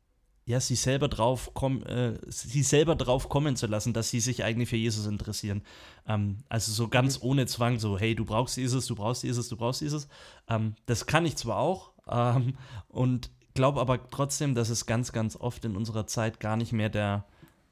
ja, 0.47 0.59
sie 0.59 0.75
selber 0.75 1.09
drauf 1.09 1.55
kommen, 1.55 1.83
äh, 1.85 2.19
sie 2.27 2.63
selber 2.63 2.97
drauf 2.97 3.29
kommen 3.29 3.57
zu 3.57 3.67
lassen, 3.67 3.93
dass 3.93 4.11
sie 4.11 4.21
sich 4.21 4.43
eigentlich 4.43 4.69
für 4.69 4.77
Jesus 4.77 5.07
interessieren. 5.07 5.63
Ähm, 6.07 6.39
also 6.49 6.73
so 6.73 6.89
ganz 6.89 7.21
mhm. 7.21 7.29
ohne 7.29 7.47
Zwang, 7.47 7.79
so, 7.79 7.99
hey, 7.99 8.15
du 8.15 8.25
brauchst 8.25 8.57
Jesus, 8.57 8.87
du 8.87 8.95
brauchst 8.95 9.23
Jesus, 9.23 9.49
du 9.49 9.57
brauchst 9.57 9.81
Jesus. 9.81 10.09
Ähm, 10.49 10.75
das 10.87 11.07
kann 11.07 11.27
ich 11.27 11.37
zwar 11.37 11.59
auch 11.59 11.93
ähm, 12.11 12.57
und 12.89 13.31
glaube 13.55 13.81
aber 13.81 14.09
trotzdem, 14.11 14.55
dass 14.55 14.71
es 14.71 14.87
ganz, 14.87 15.13
ganz 15.13 15.37
oft 15.37 15.65
in 15.65 15.77
unserer 15.77 16.07
Zeit 16.07 16.41
gar 16.41 16.57
nicht 16.57 16.73
mehr 16.73 16.89
der, 16.89 17.27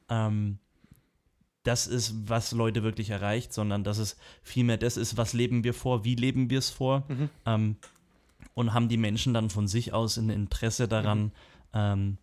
ähm, 0.09 0.59
das 1.63 1.87
ist, 1.87 2.29
was 2.29 2.51
Leute 2.51 2.83
wirklich 2.83 3.09
erreicht, 3.09 3.53
sondern 3.53 3.83
dass 3.83 3.97
es 3.97 4.17
vielmehr 4.41 4.77
das 4.77 4.97
ist, 4.97 5.17
was 5.17 5.33
leben 5.33 5.63
wir 5.63 5.73
vor, 5.73 6.05
wie 6.05 6.15
leben 6.15 6.49
wir 6.49 6.59
es 6.59 6.69
vor 6.69 7.03
mhm. 7.07 7.29
ähm, 7.45 7.75
und 8.53 8.73
haben 8.73 8.87
die 8.87 8.97
Menschen 8.97 9.33
dann 9.33 9.49
von 9.49 9.67
sich 9.67 9.93
aus 9.93 10.17
ein 10.17 10.29
Interesse 10.29 10.87
daran, 10.87 11.31
mhm. 11.73 12.17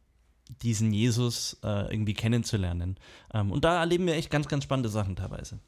Diesen 0.63 0.93
Jesus 0.93 1.59
äh, 1.63 1.93
irgendwie 1.93 2.15
kennenzulernen. 2.15 2.97
Ähm, 3.33 3.51
und 3.51 3.65
da 3.65 3.81
erleben 3.81 4.07
wir 4.07 4.15
echt 4.15 4.31
ganz, 4.31 4.49
ganz 4.49 4.65
spannende 4.65 4.89
Sachen 4.89 5.17
teilweise. 5.17 5.59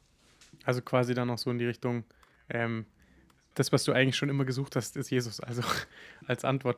Also 0.63 0.81
quasi 0.81 1.13
dann 1.13 1.29
auch 1.29 1.37
so 1.37 1.51
in 1.51 1.57
die 1.57 1.65
Richtung, 1.65 2.03
ähm, 2.49 2.85
das, 3.55 3.71
was 3.71 3.83
du 3.83 3.91
eigentlich 3.91 4.15
schon 4.15 4.29
immer 4.29 4.45
gesucht 4.45 4.75
hast, 4.75 4.95
ist 4.97 5.09
Jesus. 5.09 5.39
Also 5.39 5.61
als 6.27 6.45
Antwort, 6.45 6.77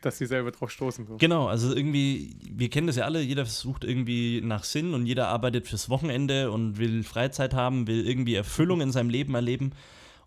dass 0.00 0.18
sie 0.18 0.26
selber 0.26 0.50
drauf 0.50 0.70
stoßen. 0.70 1.06
So. 1.06 1.16
Genau, 1.18 1.46
also 1.46 1.74
irgendwie, 1.74 2.36
wir 2.42 2.70
kennen 2.70 2.86
das 2.86 2.96
ja 2.96 3.04
alle, 3.04 3.20
jeder 3.20 3.44
sucht 3.44 3.84
irgendwie 3.84 4.40
nach 4.40 4.64
Sinn 4.64 4.94
und 4.94 5.06
jeder 5.06 5.28
arbeitet 5.28 5.68
fürs 5.68 5.88
Wochenende 5.88 6.50
und 6.50 6.78
will 6.78 7.02
Freizeit 7.04 7.54
haben, 7.54 7.86
will 7.86 8.06
irgendwie 8.06 8.34
Erfüllung 8.34 8.80
in 8.80 8.92
seinem 8.92 9.10
Leben 9.10 9.34
erleben. 9.34 9.72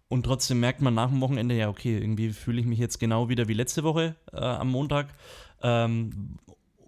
Und 0.10 0.24
trotzdem 0.24 0.60
merkt 0.60 0.82
man 0.82 0.94
nach 0.94 1.10
dem 1.10 1.22
Wochenende, 1.22 1.56
ja, 1.56 1.70
okay, 1.70 1.98
irgendwie 1.98 2.30
fühle 2.30 2.60
ich 2.60 2.68
mich 2.68 2.78
jetzt 2.78 3.00
genau 3.00 3.30
wieder 3.30 3.48
wie 3.48 3.54
letzte 3.54 3.84
Woche 3.84 4.16
äh, 4.32 4.38
am 4.38 4.70
Montag. 4.70 5.08
Ähm, 5.64 6.38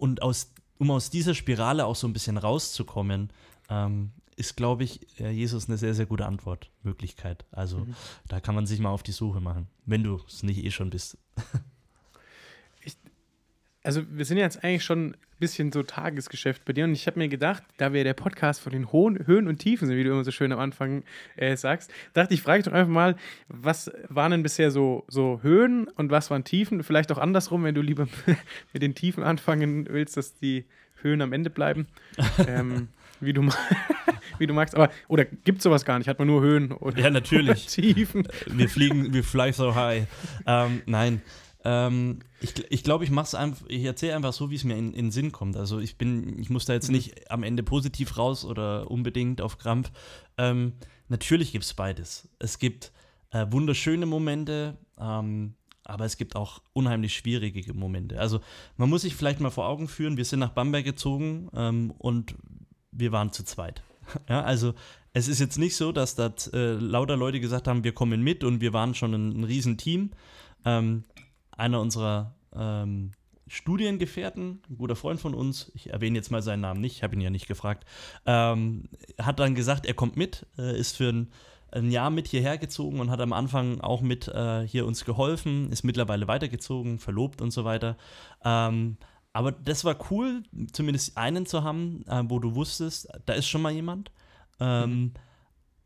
und 0.05 0.21
aus, 0.21 0.53
um 0.77 0.91
aus 0.91 1.09
dieser 1.09 1.33
Spirale 1.33 1.85
auch 1.85 1.95
so 1.95 2.07
ein 2.07 2.13
bisschen 2.13 2.37
rauszukommen, 2.37 3.31
ähm, 3.69 4.11
ist, 4.35 4.55
glaube 4.55 4.83
ich, 4.83 4.99
Jesus 5.17 5.67
eine 5.67 5.77
sehr, 5.77 5.93
sehr 5.93 6.05
gute 6.05 6.25
Antwortmöglichkeit. 6.25 7.45
Also 7.51 7.79
mhm. 7.79 7.95
da 8.27 8.39
kann 8.39 8.53
man 8.53 8.67
sich 8.67 8.79
mal 8.79 8.89
auf 8.89 9.01
die 9.01 9.13
Suche 9.13 9.41
machen, 9.41 9.67
wenn 9.85 10.03
du 10.03 10.21
es 10.27 10.43
nicht 10.43 10.63
eh 10.63 10.71
schon 10.71 10.91
bist. 10.91 11.17
ich, 12.83 12.97
also 13.81 14.03
wir 14.11 14.25
sind 14.25 14.37
jetzt 14.37 14.63
eigentlich 14.63 14.83
schon 14.83 15.17
bisschen 15.45 15.71
so 15.71 15.83
Tagesgeschäft 15.83 16.65
bei 16.65 16.73
dir 16.73 16.85
und 16.85 16.93
ich 16.93 17.05
habe 17.05 17.19
mir 17.19 17.27
gedacht, 17.27 17.61
da 17.77 17.93
wir 17.93 18.03
der 18.03 18.15
Podcast 18.15 18.59
von 18.61 18.71
den 18.71 18.91
Hohen, 18.91 19.27
Höhen 19.27 19.47
und 19.47 19.59
Tiefen 19.59 19.87
sind, 19.87 19.95
wie 19.95 20.03
du 20.03 20.09
immer 20.09 20.23
so 20.23 20.31
schön 20.31 20.51
am 20.51 20.57
Anfang 20.57 21.03
äh, 21.35 21.55
sagst, 21.55 21.91
dachte 22.13 22.33
ich, 22.33 22.41
frage 22.41 22.61
ich 22.61 22.65
doch 22.65 22.71
einfach 22.71 22.91
mal, 22.91 23.15
was 23.47 23.91
waren 24.09 24.31
denn 24.31 24.41
bisher 24.41 24.71
so, 24.71 25.03
so 25.07 25.41
Höhen 25.43 25.87
und 25.87 26.09
was 26.09 26.31
waren 26.31 26.43
Tiefen? 26.45 26.81
Vielleicht 26.81 27.11
auch 27.11 27.19
andersrum, 27.19 27.63
wenn 27.63 27.75
du 27.75 27.81
lieber 27.81 28.07
mit 28.73 28.81
den 28.81 28.95
Tiefen 28.95 29.23
anfangen 29.23 29.87
willst, 29.87 30.17
dass 30.17 30.33
die 30.33 30.65
Höhen 31.03 31.21
am 31.21 31.31
Ende 31.31 31.51
bleiben. 31.51 31.85
ähm, 32.47 32.87
wie 33.19 33.33
du, 33.33 33.47
wie 34.39 34.47
du 34.47 34.53
magst. 34.55 34.73
Aber, 34.73 34.89
oder 35.07 35.25
gibt 35.25 35.59
es 35.59 35.63
sowas 35.63 35.85
gar 35.85 35.99
nicht? 35.99 36.07
Hat 36.07 36.17
man 36.17 36.27
nur 36.27 36.41
Höhen 36.41 36.71
oder, 36.71 36.99
ja, 36.99 37.11
natürlich. 37.11 37.67
Tiefen? 37.67 38.27
Wir 38.47 38.67
fliegen, 38.67 39.13
wir 39.13 39.23
fly 39.23 39.53
so 39.53 39.75
high. 39.75 40.07
Ähm, 40.47 40.81
nein. 40.87 41.21
Ähm, 41.65 42.19
ich 42.41 42.53
ich 42.69 42.83
glaube, 42.83 43.03
ich 43.03 43.09
mache 43.09 43.25
es 43.25 43.35
einfach, 43.35 43.65
ich 43.67 43.83
erzähle 43.83 44.15
einfach 44.15 44.33
so, 44.33 44.51
wie 44.51 44.55
es 44.55 44.63
mir 44.63 44.77
in, 44.77 44.93
in 44.93 45.05
den 45.05 45.11
Sinn 45.11 45.31
kommt. 45.31 45.57
Also 45.57 45.79
ich 45.79 45.97
bin, 45.97 46.37
ich 46.39 46.51
muss 46.51 46.65
da 46.65 46.73
jetzt 46.73 46.89
mhm. 46.89 46.95
nicht 46.95 47.31
am 47.31 47.41
Ende 47.41 47.63
positiv 47.63 48.17
raus 48.17 48.45
oder 48.45 48.89
unbedingt 48.89 49.41
auf 49.41 49.57
Krampf. 49.57 49.91
Ähm, 50.37 50.73
natürlich 51.09 51.51
gibt 51.51 51.65
es 51.65 51.73
beides. 51.73 52.29
Es 52.37 52.59
gibt 52.59 52.91
äh, 53.31 53.47
wunderschöne 53.49 54.05
Momente, 54.05 54.77
ähm, 54.99 55.55
aber 55.83 56.05
es 56.05 56.17
gibt 56.17 56.35
auch 56.35 56.61
unheimlich 56.73 57.15
schwierige 57.15 57.73
Momente. 57.73 58.19
Also 58.19 58.41
man 58.77 58.89
muss 58.89 59.01
sich 59.01 59.15
vielleicht 59.15 59.39
mal 59.39 59.49
vor 59.49 59.67
Augen 59.67 59.87
führen, 59.87 60.17
wir 60.17 60.25
sind 60.25 60.39
nach 60.39 60.51
Bamberg 60.51 60.85
gezogen 60.85 61.49
ähm, 61.55 61.91
und 61.97 62.35
wir 62.91 63.11
waren 63.11 63.31
zu 63.31 63.43
zweit. 63.43 63.83
Ja, 64.29 64.43
also 64.43 64.75
es 65.13 65.27
ist 65.27 65.39
jetzt 65.39 65.57
nicht 65.57 65.75
so, 65.75 65.91
dass 65.91 66.13
da 66.13 66.31
äh, 66.53 66.73
lauter 66.73 67.17
Leute 67.17 67.39
gesagt 67.39 67.67
haben, 67.67 67.83
wir 67.83 67.91
kommen 67.91 68.21
mit 68.21 68.43
und 68.43 68.61
wir 68.61 68.71
waren 68.71 68.93
schon 68.93 69.15
ein, 69.15 69.39
ein 69.39 69.43
Riesenteam. 69.43 70.11
Ähm, 70.63 71.05
einer 71.57 71.79
unserer 71.81 72.35
ähm, 72.53 73.11
Studiengefährten, 73.47 74.61
ein 74.69 74.77
guter 74.77 74.95
Freund 74.95 75.19
von 75.19 75.35
uns, 75.35 75.71
ich 75.75 75.91
erwähne 75.91 76.17
jetzt 76.17 76.31
mal 76.31 76.41
seinen 76.41 76.61
Namen 76.61 76.81
nicht, 76.81 76.97
ich 76.97 77.03
habe 77.03 77.15
ihn 77.15 77.21
ja 77.21 77.29
nicht 77.29 77.47
gefragt, 77.47 77.85
ähm, 78.25 78.89
hat 79.21 79.39
dann 79.39 79.53
gesagt, 79.53 79.85
er 79.85 79.93
kommt 79.93 80.17
mit, 80.17 80.47
äh, 80.57 80.77
ist 80.77 80.97
für 80.97 81.09
ein, 81.09 81.31
ein, 81.71 81.91
Jahr 81.91 82.09
mit 82.09 82.27
hierher 82.27 82.57
gezogen 82.57 82.99
und 82.99 83.11
hat 83.11 83.21
am 83.21 83.33
Anfang 83.33 83.81
auch 83.81 84.01
mit 84.01 84.27
äh, 84.29 84.67
hier 84.67 84.87
uns 84.87 85.05
geholfen, 85.05 85.71
ist 85.71 85.83
mittlerweile 85.83 86.27
weitergezogen, 86.27 86.97
verlobt 86.97 87.41
und 87.41 87.51
so 87.51 87.65
weiter. 87.65 87.97
Ähm, 88.43 88.97
aber 89.31 89.51
das 89.51 89.83
war 89.83 89.97
cool, 90.09 90.43
zumindest 90.71 91.17
einen 91.17 91.45
zu 91.45 91.63
haben, 91.63 92.03
äh, 92.07 92.23
wo 92.25 92.39
du 92.39 92.55
wusstest, 92.55 93.09
da 93.25 93.33
ist 93.33 93.47
schon 93.47 93.61
mal 93.61 93.73
jemand. 93.73 94.11
Ähm, 94.59 94.89
mhm. 94.89 95.13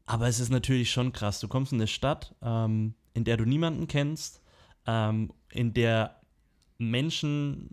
Aber 0.05 0.27
es 0.27 0.39
ist 0.39 0.49
natürlich 0.49 0.91
schon 0.91 1.11
krass. 1.11 1.39
Du 1.39 1.47
kommst 1.47 1.71
in 1.71 1.79
eine 1.79 1.87
Stadt, 1.87 2.35
ähm, 2.41 2.93
in 3.13 3.25
der 3.25 3.37
du 3.37 3.45
niemanden 3.45 3.87
kennst, 3.87 4.41
ähm, 4.87 5.31
in 5.51 5.73
der 5.73 6.19
Menschen 6.77 7.69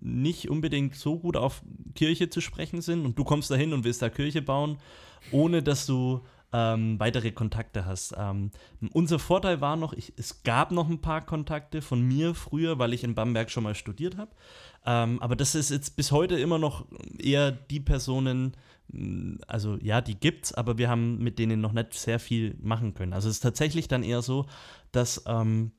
nicht 0.00 0.48
unbedingt 0.48 0.94
so 0.94 1.18
gut 1.18 1.36
auf 1.36 1.62
Kirche 1.94 2.30
zu 2.30 2.40
sprechen 2.40 2.80
sind 2.80 3.04
und 3.04 3.18
du 3.18 3.24
kommst 3.24 3.50
dahin 3.50 3.72
und 3.72 3.84
willst 3.84 4.02
da 4.02 4.08
Kirche 4.08 4.42
bauen, 4.42 4.78
ohne 5.32 5.62
dass 5.62 5.86
du 5.86 6.20
ähm, 6.52 6.98
weitere 7.00 7.32
Kontakte 7.32 7.86
hast. 7.86 8.14
Ähm, 8.16 8.50
unser 8.92 9.18
Vorteil 9.18 9.60
war 9.60 9.76
noch, 9.76 9.92
ich, 9.92 10.12
es 10.16 10.42
gab 10.42 10.70
noch 10.70 10.88
ein 10.88 11.00
paar 11.00 11.24
Kontakte 11.24 11.82
von 11.82 12.00
mir 12.02 12.34
früher, 12.34 12.78
weil 12.78 12.94
ich 12.94 13.02
in 13.02 13.14
Bamberg 13.14 13.50
schon 13.50 13.64
mal 13.64 13.74
studiert 13.74 14.16
habe. 14.16 14.30
Ähm, 14.84 15.20
aber 15.20 15.34
das 15.34 15.54
ist 15.54 15.70
jetzt 15.70 15.96
bis 15.96 16.12
heute 16.12 16.38
immer 16.38 16.58
noch 16.58 16.86
eher 17.18 17.50
die 17.50 17.80
Personen, 17.80 18.52
mm, 18.88 19.36
also 19.48 19.76
ja, 19.82 20.00
die 20.00 20.18
gibt's, 20.18 20.52
aber 20.52 20.78
wir 20.78 20.88
haben 20.88 21.18
mit 21.18 21.38
denen 21.38 21.60
noch 21.60 21.72
nicht 21.72 21.94
sehr 21.94 22.20
viel 22.20 22.56
machen 22.60 22.94
können. 22.94 23.12
Also 23.12 23.28
es 23.28 23.36
ist 23.36 23.42
tatsächlich 23.42 23.88
dann 23.88 24.04
eher 24.04 24.22
so, 24.22 24.46
dass 24.92 25.24
ähm, 25.26 25.72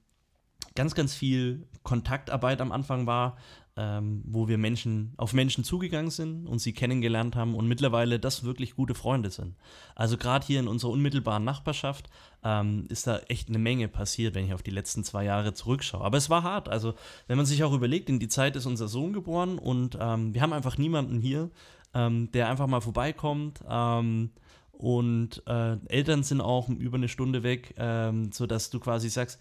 ganz, 0.76 0.96
ganz 0.96 1.14
viel 1.14 1.68
Kontaktarbeit 1.84 2.62
am 2.62 2.72
Anfang 2.72 3.08
war, 3.08 3.38
ähm, 3.78 4.24
wo 4.26 4.48
wir 4.48 4.58
Menschen 4.58 5.14
auf 5.18 5.34
Menschen 5.34 5.64
zugegangen 5.64 6.10
sind 6.10 6.48
und 6.48 6.60
sie 6.60 6.74
kennengelernt 6.74 7.36
haben 7.36 7.54
und 7.54 7.68
mittlerweile 7.68 8.20
das 8.20 8.44
wirklich 8.44 8.76
gute 8.76 8.96
Freunde 8.96 9.30
sind. 9.30 9.56
Also 9.94 10.18
gerade 10.18 10.46
hier 10.46 10.60
in 10.60 10.68
unserer 10.68 10.92
unmittelbaren 10.92 11.44
Nachbarschaft 11.44 12.10
ähm, 12.44 12.86
ist 12.90 13.06
da 13.06 13.20
echt 13.28 13.50
eine 13.50 13.60
Menge 13.60 13.88
passiert, 13.88 14.34
wenn 14.34 14.46
ich 14.46 14.54
auf 14.54 14.64
die 14.64 14.72
letzten 14.72 15.04
zwei 15.04 15.26
Jahre 15.26 15.54
zurückschaue. 15.54 16.04
Aber 16.04 16.18
es 16.18 16.30
war 16.30 16.42
hart. 16.42 16.70
Also 16.70 16.96
wenn 17.28 17.38
man 17.38 17.46
sich 17.46 17.64
auch 17.64 17.74
überlegt, 17.74 18.10
in 18.10 18.20
die 18.20 18.28
Zeit 18.28 18.56
ist 18.56 18.66
unser 18.66 18.88
Sohn 18.88 19.14
geboren 19.14 19.60
und 19.60 19.98
ähm, 20.00 20.34
wir 20.34 20.42
haben 20.42 20.54
einfach 20.54 20.80
niemanden 20.80 21.20
hier, 21.20 21.52
ähm, 21.94 22.32
der 22.32 22.50
einfach 22.50 22.68
mal 22.68 22.82
vorbeikommt. 22.82 23.62
Ähm, 23.70 24.32
und 24.72 25.42
äh, 25.48 25.78
Eltern 25.88 26.24
sind 26.24 26.42
auch 26.42 26.70
über 26.70 26.98
eine 26.98 27.10
Stunde 27.10 27.44
weg, 27.44 27.74
ähm, 27.78 28.32
sodass 28.32 28.70
du 28.70 28.80
quasi 28.80 29.10
sagst, 29.10 29.40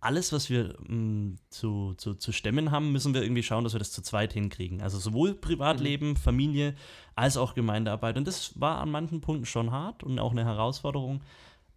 alles, 0.00 0.32
was 0.32 0.50
wir 0.50 0.74
mh, 0.86 0.94
mm, 0.94 1.36
zu, 1.50 1.94
zu, 1.94 2.14
zu 2.14 2.32
stemmen 2.32 2.70
haben, 2.70 2.92
müssen 2.92 3.14
wir 3.14 3.22
irgendwie 3.22 3.42
schauen, 3.42 3.64
dass 3.64 3.74
wir 3.74 3.78
das 3.78 3.92
zu 3.92 4.02
zweit 4.02 4.32
hinkriegen. 4.32 4.80
Also 4.80 4.98
sowohl 4.98 5.34
Privatleben, 5.34 6.10
mhm. 6.10 6.16
Familie 6.16 6.74
als 7.14 7.36
auch 7.36 7.54
Gemeindearbeit. 7.54 8.16
Und 8.16 8.26
das 8.26 8.58
war 8.58 8.78
an 8.78 8.90
manchen 8.90 9.20
Punkten 9.20 9.46
schon 9.46 9.70
hart 9.70 10.02
und 10.02 10.18
auch 10.18 10.32
eine 10.32 10.44
Herausforderung. 10.44 11.20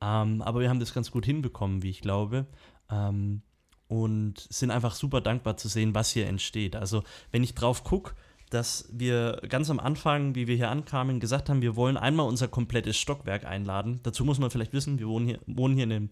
Ähm, 0.02 0.42
aber 0.42 0.62
wir 0.62 0.70
haben 0.70 0.80
das 0.80 0.94
ganz 0.94 1.12
gut 1.12 1.26
hinbekommen, 1.26 1.84
wie 1.84 1.90
ich 1.90 2.02
glaube. 2.02 2.46
Ähm, 2.90 3.42
und 3.88 4.40
sind 4.50 4.72
einfach 4.72 4.96
super 4.96 5.22
dankbar 5.22 5.58
zu 5.58 5.68
sehen, 5.68 5.94
was 5.94 6.12
hier 6.12 6.28
entsteht. 6.28 6.76
Also 6.76 7.04
wenn 7.32 7.44
ich 7.44 7.54
drauf 7.54 7.84
gucke, 7.84 8.16
dass 8.50 8.88
wir 8.92 9.42
ganz 9.50 9.70
am 9.70 9.80
Anfang, 9.80 10.36
wie 10.36 10.48
wir 10.48 10.56
hier 10.56 10.70
ankamen, 10.70 11.20
gesagt 11.20 11.50
haben, 11.50 11.62
wir 11.62 11.76
wollen 11.76 11.98
einmal 11.98 12.28
unser 12.28 12.48
komplettes 12.48 12.98
Stockwerk 12.98 13.46
einladen. 13.46 14.00
Dazu 14.04 14.24
muss 14.26 14.40
man 14.40 14.52
vielleicht 14.52 14.74
wissen, 14.74 15.00
wir 15.00 15.08
wohnen 15.08 15.26
hier, 15.26 15.40
wohnen 15.48 15.76
hier 15.76 15.84
in 15.86 15.92
einem 15.92 16.10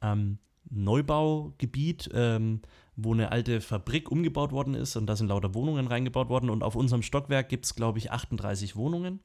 ähm, 0.00 0.38
Neubaugebiet, 0.70 2.10
ähm, 2.12 2.60
wo 2.96 3.12
eine 3.12 3.32
alte 3.32 3.60
Fabrik 3.60 4.10
umgebaut 4.10 4.52
worden 4.52 4.74
ist 4.74 4.96
und 4.96 5.06
da 5.06 5.16
sind 5.16 5.28
lauter 5.28 5.54
Wohnungen 5.54 5.86
reingebaut 5.86 6.28
worden. 6.28 6.50
Und 6.50 6.62
auf 6.62 6.76
unserem 6.76 7.02
Stockwerk 7.02 7.48
gibt 7.48 7.64
es, 7.64 7.74
glaube 7.74 7.98
ich, 7.98 8.10
38 8.10 8.76
Wohnungen, 8.76 9.20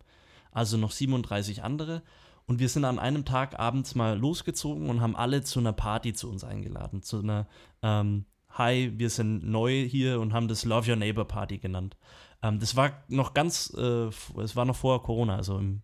also 0.51 0.77
noch 0.77 0.91
37 0.91 1.63
andere. 1.63 2.03
Und 2.45 2.59
wir 2.59 2.69
sind 2.69 2.85
an 2.85 2.97
einem 2.97 3.25
Tag 3.25 3.59
abends 3.59 3.93
mal 3.93 4.17
losgezogen 4.17 4.89
und 4.89 5.01
haben 5.01 5.15
alle 5.15 5.43
zu 5.43 5.59
einer 5.59 5.73
Party 5.73 6.13
zu 6.13 6.29
uns 6.29 6.43
eingeladen. 6.43 7.01
Zu 7.01 7.19
einer 7.19 7.47
ähm, 7.81 8.25
Hi, 8.51 8.93
wir 8.95 9.09
sind 9.09 9.47
neu 9.47 9.83
hier 9.83 10.19
und 10.19 10.33
haben 10.33 10.47
das 10.47 10.65
Love 10.65 10.89
Your 10.89 10.95
Neighbor 10.95 11.25
Party 11.25 11.57
genannt. 11.57 11.97
Ähm, 12.41 12.59
das 12.59 12.75
war 12.75 13.03
noch 13.07 13.33
ganz, 13.33 13.73
äh, 13.77 14.07
es 14.07 14.55
war 14.55 14.65
noch 14.65 14.75
vor 14.75 15.03
Corona, 15.03 15.35
also 15.35 15.57
im 15.57 15.81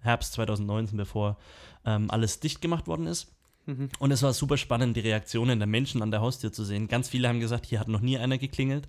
Herbst 0.00 0.32
2019, 0.32 0.96
bevor 0.96 1.36
ähm, 1.84 2.10
alles 2.10 2.40
dicht 2.40 2.60
gemacht 2.60 2.86
worden 2.86 3.06
ist. 3.06 3.35
Mhm. 3.66 3.88
Und 3.98 4.10
es 4.12 4.22
war 4.22 4.32
super 4.32 4.56
spannend, 4.56 4.96
die 4.96 5.00
Reaktionen 5.00 5.58
der 5.58 5.66
Menschen 5.66 6.02
an 6.02 6.10
der 6.10 6.20
Haustür 6.20 6.52
zu 6.52 6.64
sehen. 6.64 6.88
Ganz 6.88 7.08
viele 7.08 7.28
haben 7.28 7.40
gesagt, 7.40 7.66
hier 7.66 7.80
hat 7.80 7.88
noch 7.88 8.00
nie 8.00 8.16
einer 8.16 8.38
geklingelt, 8.38 8.88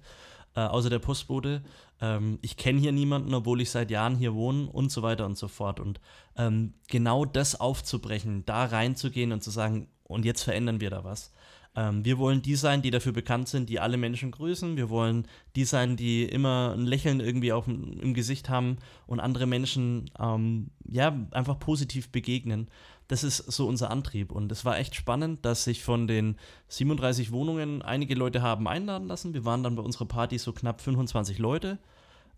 äh, 0.56 0.62
außer 0.62 0.90
der 0.90 1.00
Postbote. 1.00 1.64
Ähm, 2.00 2.40
ich 2.42 2.58
kenne 2.58 2.80
hier 2.80 2.92
niemanden, 2.92 3.34
obwohl 3.34 3.62
ich 3.62 3.72
seit 3.72 3.92
Jahren 3.92 4.16
hier 4.16 4.34
wohne 4.34 4.68
und 4.68 4.92
so 4.92 5.02
weiter 5.02 5.26
und 5.26 5.38
so 5.38 5.48
fort. 5.48 5.80
Und 5.80 6.00
ähm, 6.38 6.74
genau 6.88 7.26
das 7.26 7.60
aufzubrechen, 7.60 8.46
da 8.46 8.66
reinzugehen 8.66 9.32
und 9.32 9.44
zu 9.44 9.50
sagen, 9.50 9.88
und 10.04 10.24
jetzt 10.24 10.44
verändern 10.44 10.80
wir 10.80 10.90
da 10.90 11.04
was. 11.04 11.34
Ähm, 11.76 12.04
wir 12.04 12.18
wollen 12.18 12.42
die 12.42 12.56
sein, 12.56 12.82
die 12.82 12.92
dafür 12.92 13.14
bekannt 13.14 13.48
sind, 13.50 13.70
die 13.70 13.80
alle 13.80 13.98
Menschen 13.98 14.32
grüßen. 14.32 14.78
Wir 14.78 14.90
wollen 14.90 15.28
die 15.56 15.64
sein, 15.64 15.96
die 15.96 16.24
immer 16.24 16.74
ein 16.76 16.86
Lächeln 16.86 17.20
irgendwie 17.20 17.52
auf, 17.52 17.68
im 17.68 18.14
Gesicht 18.14 18.50
haben 18.50 18.78
und 19.06 19.20
andere 19.20 19.46
Menschen 19.46 20.10
ähm, 20.20 20.72
ja 20.90 21.16
einfach 21.32 21.60
positiv 21.60 22.12
begegnen 22.12 22.68
das 23.08 23.24
ist 23.24 23.38
so 23.38 23.68
unser 23.68 23.90
Antrieb. 23.90 24.32
Und 24.32 24.52
es 24.52 24.66
war 24.66 24.78
echt 24.78 24.96
spannend, 24.96 25.46
dass 25.46 25.64
sich 25.64 25.84
von 25.84 26.08
den 26.08 26.38
37 26.68 27.32
Wohnungen 27.32 27.82
einige 27.82 28.16
Leute 28.16 28.42
haben 28.42 28.68
einladen 28.68 29.08
lassen. 29.08 29.34
Wir 29.34 29.46
waren 29.46 29.64
dann 29.64 29.76
bei 29.76 29.82
unserer 29.82 30.06
Party 30.06 30.38
so 30.38 30.52
knapp 30.54 30.82
25 30.82 31.40
Leute. 31.40 31.80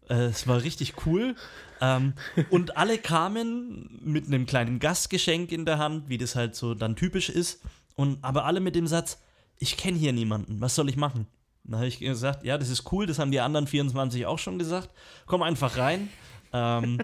Äh, 0.10 0.26
es 0.26 0.48
war 0.48 0.62
richtig 0.64 1.06
cool. 1.06 1.36
ähm, 1.82 2.14
und 2.50 2.78
alle 2.78 2.98
kamen 2.98 4.00
mit 4.04 4.28
einem 4.28 4.46
kleinen 4.46 4.80
Gastgeschenk 4.80 5.52
in 5.52 5.66
der 5.66 5.78
Hand, 5.78 6.10
wie 6.10 6.18
das 6.18 6.36
halt 6.36 6.56
so 6.56 6.74
dann 6.74 6.96
typisch 6.96 7.30
ist. 7.30 7.62
Und 7.96 8.24
aber 8.24 8.46
alle 8.46 8.60
mit 8.60 8.76
dem 8.76 8.88
Satz, 8.88 9.22
ich 9.58 9.76
kenne 9.76 9.98
hier 9.98 10.14
niemanden, 10.14 10.62
was 10.62 10.76
soll 10.76 10.90
ich 10.90 10.96
machen? 10.96 11.28
Dann 11.64 11.80
habe 11.80 11.88
ich 11.88 12.00
gesagt, 12.00 12.44
ja, 12.46 12.58
das 12.58 12.70
ist 12.70 12.92
cool, 12.92 13.06
das 13.06 13.20
haben 13.20 13.32
die 13.32 13.42
anderen 13.42 13.68
24 13.68 14.26
auch 14.26 14.40
schon 14.40 14.58
gesagt. 14.58 14.90
Komm 15.26 15.44
einfach 15.44 15.78
rein. 15.78 16.10
Ähm, 16.54 17.00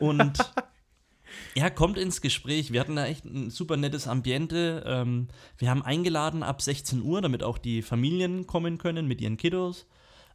und 0.00 0.38
Ja, 1.58 1.70
kommt 1.70 1.98
ins 1.98 2.20
Gespräch. 2.20 2.72
Wir 2.72 2.78
hatten 2.78 2.94
da 2.94 3.06
echt 3.06 3.24
ein 3.24 3.50
super 3.50 3.76
nettes 3.76 4.06
Ambiente. 4.06 4.84
Ähm, 4.86 5.26
wir 5.56 5.70
haben 5.70 5.82
eingeladen 5.82 6.44
ab 6.44 6.62
16 6.62 7.02
Uhr, 7.02 7.20
damit 7.20 7.42
auch 7.42 7.58
die 7.58 7.82
Familien 7.82 8.46
kommen 8.46 8.78
können 8.78 9.08
mit 9.08 9.20
ihren 9.20 9.36
Kiddos. 9.36 9.88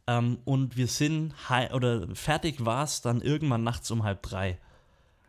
Ähm, 0.06 0.36
und 0.44 0.76
wir 0.76 0.86
sind, 0.86 1.32
oder 1.72 2.14
fertig 2.14 2.66
war 2.66 2.84
es 2.84 3.00
dann 3.00 3.22
irgendwann 3.22 3.64
nachts 3.64 3.90
um 3.90 4.02
halb 4.02 4.20
drei. 4.20 4.58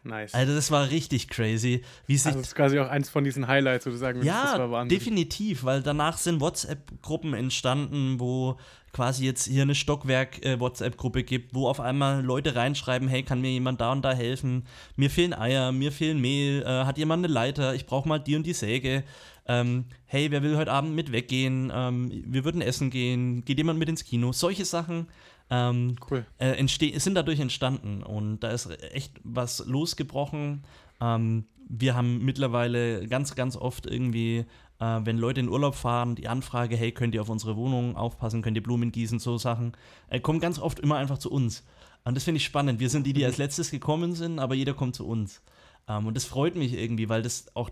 Nice. 0.06 0.36
Also 0.36 0.54
das 0.54 0.70
war 0.70 0.90
richtig 0.92 1.30
crazy. 1.30 1.82
Wie 2.06 2.16
sich 2.16 2.28
also 2.28 2.40
das 2.40 2.50
ist 2.50 2.56
quasi 2.56 2.78
auch 2.80 2.88
eins 2.88 3.10
von 3.10 3.24
diesen 3.24 3.48
Highlights, 3.48 3.88
wo 3.88 3.90
du 3.90 3.98
sagen 3.98 4.20
würdest, 4.20 4.28
ja, 4.28 4.52
das 4.52 4.60
war 4.60 4.72
Wahnsinn. 4.72 4.98
definitiv, 4.98 5.64
weil 5.64 5.82
danach 5.82 6.18
sind 6.18 6.40
WhatsApp-Gruppen 6.42 7.34
entstanden, 7.34 8.20
wo 8.20 8.58
quasi 8.94 9.26
jetzt 9.26 9.48
hier 9.48 9.64
eine 9.64 9.74
Stockwerk-WhatsApp-Gruppe 9.76 11.24
gibt, 11.24 11.56
wo 11.56 11.68
auf 11.68 11.80
einmal 11.80 12.24
Leute 12.24 12.56
reinschreiben, 12.56 13.08
hey, 13.08 13.24
kann 13.24 13.42
mir 13.42 13.50
jemand 13.50 13.82
da 13.82 13.92
und 13.92 14.04
da 14.06 14.14
helfen? 14.14 14.68
Mir 14.96 15.10
fehlen 15.10 15.34
Eier, 15.34 15.72
mir 15.72 15.92
fehlen 15.92 16.22
Mehl, 16.22 16.62
äh, 16.62 16.86
hat 16.86 16.98
jemand 16.98 17.26
eine 17.26 17.34
Leiter, 17.34 17.74
ich 17.74 17.88
brauche 17.88 18.08
mal 18.08 18.20
die 18.20 18.36
und 18.36 18.46
die 18.46 18.54
Säge. 18.54 19.04
Ähm, 19.48 19.86
hey, 20.06 20.32
wer 20.32 20.44
will 20.44 20.56
heute 20.56 20.72
Abend 20.72 20.96
mit 20.96 21.12
weggehen? 21.12 21.72
Ähm, 21.76 22.24
wir 22.28 22.46
würden 22.46 22.62
essen 22.62 22.90
gehen, 22.90 23.44
geht 23.44 23.58
jemand 23.58 23.80
mit 23.80 23.90
ins 23.90 24.06
Kino? 24.06 24.32
Solche 24.32 24.66
Sachen 24.66 25.08
ähm, 25.50 25.96
cool. 26.10 26.26
Äh, 26.38 26.66
sind 26.68 27.16
dadurch 27.16 27.40
entstanden 27.40 28.04
und 28.04 28.40
da 28.40 28.50
ist 28.50 28.68
echt 28.94 29.20
was 29.24 29.66
losgebrochen. 29.66 30.64
Ähm, 31.02 31.46
wir 31.68 31.96
haben 31.96 32.24
mittlerweile 32.24 33.08
ganz, 33.08 33.36
ganz 33.36 33.56
oft 33.56 33.86
irgendwie, 33.86 34.46
äh, 34.80 35.00
wenn 35.04 35.18
Leute 35.18 35.42
in 35.42 35.50
Urlaub 35.50 35.76
fahren, 35.76 36.16
die 36.16 36.28
Anfrage, 36.28 36.76
hey, 36.76 36.92
könnt 36.92 37.16
ihr 37.16 37.22
auf 37.22 37.30
unsere 37.30 37.56
Wohnung 37.56 37.96
aufpassen, 37.96 38.42
könnt 38.42 38.58
ihr 38.58 38.64
Blumen 38.64 38.92
gießen, 38.92 39.20
so 39.20 39.38
Sachen, 39.38 39.74
äh, 40.10 40.20
kommen 40.20 40.40
ganz 40.40 40.60
oft 40.60 40.80
immer 40.80 40.98
einfach 40.98 41.18
zu 41.18 41.32
uns. 41.32 41.64
Und 42.04 42.16
das 42.16 42.24
finde 42.24 42.38
ich 42.38 42.46
spannend. 42.46 42.80
Wir 42.80 42.90
sind 42.90 43.08
die, 43.08 43.14
die 43.14 43.22
mhm. 43.22 43.28
als 43.28 43.38
letztes 43.38 43.72
gekommen 43.72 44.14
sind, 44.14 44.40
aber 44.40 44.56
jeder 44.56 44.74
kommt 44.74 44.96
zu 44.96 45.08
uns. 45.08 45.42
Ähm, 45.88 46.08
und 46.08 46.16
das 46.16 46.26
freut 46.26 46.56
mich 46.56 46.74
irgendwie, 46.74 47.10
weil 47.10 47.22
das 47.22 47.56
auch 47.56 47.70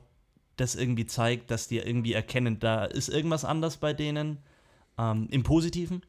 das 0.56 0.76
irgendwie 0.76 1.06
zeigt, 1.06 1.50
dass 1.50 1.68
die 1.68 1.78
irgendwie 1.78 2.14
erkennen, 2.14 2.60
da 2.60 2.86
ist 2.86 3.10
irgendwas 3.10 3.46
anders 3.46 3.78
bei 3.78 3.94
denen, 3.94 4.38
ähm, 5.00 5.28
im 5.32 5.44
Positiven. 5.44 6.04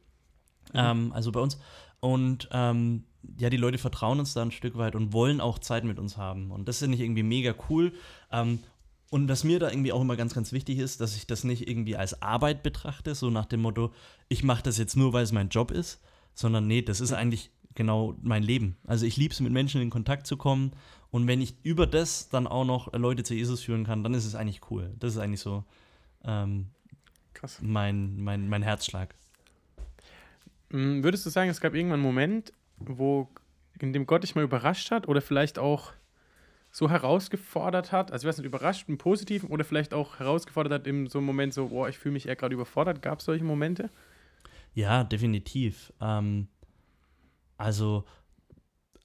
Mhm. 0.73 0.79
Ähm, 0.79 1.11
also 1.13 1.31
bei 1.31 1.39
uns. 1.39 1.59
Und 1.99 2.49
ähm, 2.51 3.03
ja, 3.37 3.49
die 3.49 3.57
Leute 3.57 3.77
vertrauen 3.77 4.19
uns 4.19 4.33
da 4.33 4.41
ein 4.41 4.51
Stück 4.51 4.77
weit 4.77 4.95
und 4.95 5.13
wollen 5.13 5.41
auch 5.41 5.59
Zeit 5.59 5.83
mit 5.83 5.99
uns 5.99 6.17
haben. 6.17 6.51
Und 6.51 6.67
das 6.67 6.79
finde 6.79 6.95
ich 6.95 7.01
irgendwie 7.01 7.23
mega 7.23 7.55
cool. 7.69 7.93
Ähm, 8.31 8.59
und 9.09 9.29
was 9.29 9.43
mir 9.43 9.59
da 9.59 9.69
irgendwie 9.69 9.91
auch 9.91 10.01
immer 10.01 10.15
ganz, 10.15 10.33
ganz 10.33 10.51
wichtig 10.51 10.79
ist, 10.79 10.99
dass 10.99 11.15
ich 11.15 11.27
das 11.27 11.43
nicht 11.43 11.67
irgendwie 11.67 11.95
als 11.95 12.21
Arbeit 12.21 12.63
betrachte, 12.63 13.15
so 13.15 13.29
nach 13.29 13.45
dem 13.45 13.61
Motto, 13.61 13.93
ich 14.27 14.43
mache 14.43 14.63
das 14.63 14.77
jetzt 14.77 14.97
nur, 14.97 15.13
weil 15.13 15.23
es 15.23 15.31
mein 15.31 15.49
Job 15.49 15.71
ist, 15.71 16.01
sondern 16.33 16.67
nee, 16.67 16.81
das 16.81 17.01
ist 17.01 17.13
eigentlich 17.13 17.51
genau 17.75 18.15
mein 18.21 18.43
Leben. 18.43 18.77
Also 18.85 19.05
ich 19.05 19.17
liebe 19.17 19.33
es, 19.33 19.39
mit 19.39 19.51
Menschen 19.51 19.81
in 19.81 19.89
Kontakt 19.89 20.27
zu 20.27 20.37
kommen. 20.37 20.71
Und 21.11 21.27
wenn 21.27 21.41
ich 21.41 21.55
über 21.63 21.87
das 21.87 22.29
dann 22.29 22.47
auch 22.47 22.65
noch 22.65 22.91
Leute 22.93 23.23
zu 23.23 23.35
Jesus 23.35 23.61
führen 23.61 23.85
kann, 23.85 24.03
dann 24.03 24.13
ist 24.13 24.25
es 24.25 24.35
eigentlich 24.35 24.61
cool. 24.69 24.93
Das 24.99 25.13
ist 25.13 25.19
eigentlich 25.19 25.41
so 25.41 25.63
ähm, 26.23 26.67
Mein, 27.61 28.21
mein, 28.21 28.49
mein 28.49 28.63
Herzschlag. 28.63 29.15
Mm, 30.69 31.03
würdest 31.03 31.25
du 31.25 31.29
sagen, 31.29 31.49
es 31.49 31.61
gab 31.61 31.73
irgendwann 31.73 31.99
einen 31.99 32.03
Moment, 32.03 32.53
wo, 32.77 33.29
in 33.79 33.93
dem 33.93 34.05
Gott 34.05 34.23
dich 34.23 34.35
mal 34.35 34.43
überrascht 34.43 34.91
hat 34.91 35.07
oder 35.07 35.21
vielleicht 35.21 35.59
auch 35.59 35.93
so 36.71 36.89
herausgefordert 36.89 37.93
hat, 37.93 38.11
also 38.11 38.25
ich 38.25 38.29
weiß 38.29 38.37
nicht, 38.39 38.47
überrascht 38.47 38.89
im 38.89 38.97
Positiven 38.97 39.47
oder 39.49 39.63
vielleicht 39.63 39.93
auch 39.93 40.19
herausgefordert 40.19 40.73
hat 40.73 40.87
in 40.87 41.07
so 41.07 41.19
einem 41.19 41.25
Moment 41.25 41.53
so, 41.53 41.69
boah, 41.69 41.87
ich 41.87 41.97
fühle 41.97 42.13
mich 42.13 42.27
eher 42.27 42.35
gerade 42.35 42.53
überfordert. 42.53 43.01
Gab 43.01 43.19
es 43.19 43.25
solche 43.25 43.45
Momente? 43.45 43.89
Ja, 44.73 45.05
definitiv. 45.05 45.93
Ähm, 46.01 46.49
also 47.57 48.03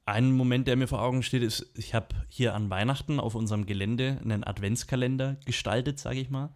ein 0.04 0.32
Moment, 0.32 0.66
der 0.66 0.74
mir 0.74 0.88
vor 0.88 1.00
Augen 1.00 1.22
steht, 1.22 1.42
ist, 1.42 1.70
ich 1.76 1.94
habe 1.94 2.08
hier 2.28 2.56
an 2.56 2.70
Weihnachten 2.70 3.20
auf 3.20 3.36
unserem 3.36 3.66
Gelände 3.66 4.18
einen 4.24 4.42
Adventskalender 4.42 5.36
gestaltet, 5.44 6.00
sage 6.00 6.18
ich 6.18 6.28
mal. 6.28 6.50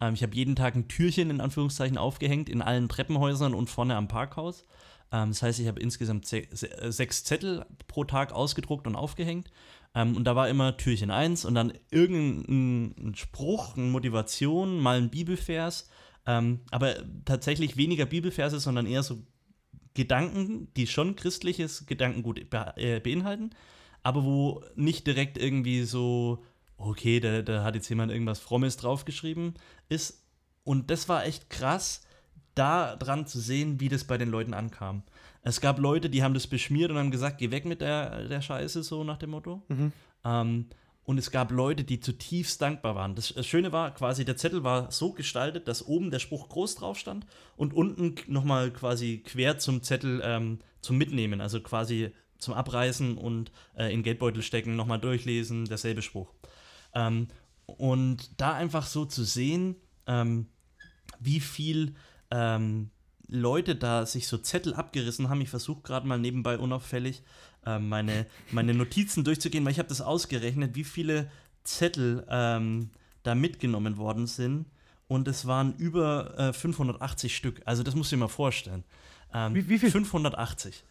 Ähm, 0.00 0.14
ich 0.14 0.22
habe 0.22 0.34
jeden 0.34 0.56
Tag 0.56 0.74
ein 0.74 0.88
Türchen 0.88 1.30
in 1.30 1.40
Anführungszeichen 1.40 1.98
aufgehängt 1.98 2.48
in 2.48 2.62
allen 2.62 2.88
Treppenhäusern 2.88 3.54
und 3.54 3.70
vorne 3.70 3.96
am 3.96 4.08
Parkhaus. 4.08 4.64
Ähm, 5.12 5.30
das 5.30 5.42
heißt, 5.42 5.60
ich 5.60 5.68
habe 5.68 5.80
insgesamt 5.80 6.26
se 6.26 6.42
se 6.50 6.68
sechs 6.92 7.24
Zettel 7.24 7.64
pro 7.88 8.04
Tag 8.04 8.32
ausgedruckt 8.32 8.86
und 8.86 8.96
aufgehängt. 8.96 9.50
Ähm, 9.94 10.16
und 10.16 10.24
da 10.24 10.36
war 10.36 10.48
immer 10.48 10.76
Türchen 10.76 11.10
1 11.10 11.44
und 11.44 11.54
dann 11.54 11.72
irgendein 11.90 13.14
Spruch, 13.14 13.76
eine 13.76 13.86
Motivation, 13.86 14.80
mal 14.80 14.98
ein 14.98 15.10
Bibelvers. 15.10 15.88
Ähm, 16.26 16.60
aber 16.70 16.96
tatsächlich 17.24 17.76
weniger 17.76 18.04
Bibelverse, 18.04 18.58
sondern 18.58 18.86
eher 18.86 19.02
so 19.02 19.18
Gedanken, 19.94 20.68
die 20.74 20.86
schon 20.86 21.16
christliches 21.16 21.86
Gedankengut 21.86 22.50
be 22.50 22.74
äh, 22.76 23.00
beinhalten, 23.00 23.50
aber 24.02 24.24
wo 24.24 24.62
nicht 24.74 25.06
direkt 25.06 25.38
irgendwie 25.38 25.84
so 25.84 26.44
okay, 26.76 27.20
da, 27.20 27.42
da 27.42 27.64
hat 27.64 27.74
jetzt 27.74 27.88
jemand 27.88 28.12
irgendwas 28.12 28.40
Frommes 28.40 28.76
draufgeschrieben, 28.76 29.54
ist. 29.88 30.22
Und 30.64 30.90
das 30.90 31.08
war 31.08 31.24
echt 31.24 31.48
krass, 31.48 32.02
da 32.56 32.96
dran 32.96 33.26
zu 33.26 33.38
sehen, 33.38 33.80
wie 33.80 33.88
das 33.88 34.04
bei 34.04 34.18
den 34.18 34.30
Leuten 34.30 34.54
ankam. 34.54 35.02
Es 35.42 35.60
gab 35.60 35.78
Leute, 35.78 36.10
die 36.10 36.24
haben 36.24 36.34
das 36.34 36.48
beschmiert 36.48 36.90
und 36.90 36.98
haben 36.98 37.12
gesagt, 37.12 37.38
geh 37.38 37.52
weg 37.52 37.64
mit 37.64 37.80
der, 37.80 38.26
der 38.26 38.40
Scheiße, 38.40 38.82
so 38.82 39.04
nach 39.04 39.18
dem 39.18 39.30
Motto. 39.30 39.62
Mhm. 39.68 39.92
Ähm, 40.24 40.66
und 41.04 41.18
es 41.18 41.30
gab 41.30 41.52
Leute, 41.52 41.84
die 41.84 42.00
zutiefst 42.00 42.60
dankbar 42.60 42.96
waren. 42.96 43.14
Das, 43.14 43.32
das, 43.32 43.46
Schöne 43.46 43.70
war 43.70 43.94
quasi, 43.94 44.24
der 44.24 44.36
Zettel 44.36 44.64
war 44.64 44.90
so 44.90 45.12
gestaltet, 45.12 45.68
dass 45.68 45.86
oben 45.86 46.10
der 46.10 46.18
Spruch 46.18 46.48
groß 46.48 46.74
drauf 46.74 46.98
stand 46.98 47.26
und 47.56 47.72
unten 47.72 48.16
nochmal 48.26 48.72
quasi 48.72 49.22
quer 49.24 49.58
zum 49.58 49.82
Zettel 49.84 50.20
ähm, 50.24 50.58
zum 50.80 50.98
Mitnehmen, 50.98 51.40
also 51.40 51.60
quasi 51.60 52.10
zum 52.38 52.54
Abreißen 52.54 53.16
und 53.16 53.52
äh, 53.76 53.92
in 53.92 54.02
Geldbeutel 54.02 54.42
stecken, 54.42 54.74
nochmal 54.74 54.98
durchlesen, 54.98 55.66
derselbe 55.66 56.02
Spruch. 56.02 56.32
Ähm, 56.96 57.28
und 57.66 58.40
da 58.40 58.54
einfach 58.54 58.86
so 58.86 59.04
zu 59.04 59.24
sehen, 59.24 59.76
ähm, 60.06 60.46
wie 61.20 61.40
viel 61.40 61.94
ähm, 62.30 62.90
Leute 63.28 63.76
da 63.76 64.06
sich 64.06 64.28
so 64.28 64.38
Zettel 64.38 64.74
abgerissen 64.74 65.28
haben. 65.28 65.40
Ich 65.40 65.50
versuche 65.50 65.82
gerade 65.82 66.06
mal 66.06 66.18
nebenbei 66.18 66.58
unauffällig 66.58 67.22
äh, 67.64 67.78
meine, 67.78 68.26
meine 68.50 68.72
Notizen 68.72 69.24
durchzugehen, 69.24 69.64
weil 69.64 69.72
ich 69.72 69.78
habe 69.78 69.88
das 69.88 70.00
ausgerechnet, 70.00 70.74
wie 70.74 70.84
viele 70.84 71.30
Zettel 71.64 72.24
ähm, 72.28 72.90
da 73.24 73.34
mitgenommen 73.34 73.98
worden 73.98 74.26
sind. 74.26 74.66
Und 75.08 75.28
es 75.28 75.46
waren 75.46 75.76
über 75.76 76.36
äh, 76.38 76.52
580 76.52 77.36
Stück. 77.36 77.62
Also 77.64 77.82
das 77.82 77.94
musst 77.94 78.10
du 78.10 78.16
dir 78.16 78.20
mal 78.20 78.28
vorstellen. 78.28 78.84
Ähm, 79.34 79.54
wie, 79.54 79.68
wie 79.68 79.78
viel? 79.78 79.90
580. 79.90 80.84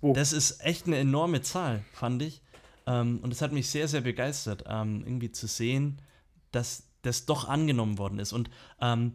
Oh. 0.00 0.12
Das 0.12 0.32
ist 0.32 0.64
echt 0.64 0.86
eine 0.86 0.96
enorme 0.96 1.42
Zahl, 1.42 1.84
fand 1.92 2.22
ich. 2.22 2.40
Ähm, 2.88 3.20
und 3.22 3.32
es 3.32 3.42
hat 3.42 3.52
mich 3.52 3.68
sehr, 3.68 3.86
sehr 3.86 4.00
begeistert, 4.00 4.64
ähm, 4.66 5.02
irgendwie 5.04 5.30
zu 5.30 5.46
sehen, 5.46 6.00
dass 6.50 6.84
das 7.02 7.26
doch 7.26 7.46
angenommen 7.46 7.98
worden 7.98 8.18
ist. 8.18 8.32
Und 8.32 8.48
ähm, 8.80 9.12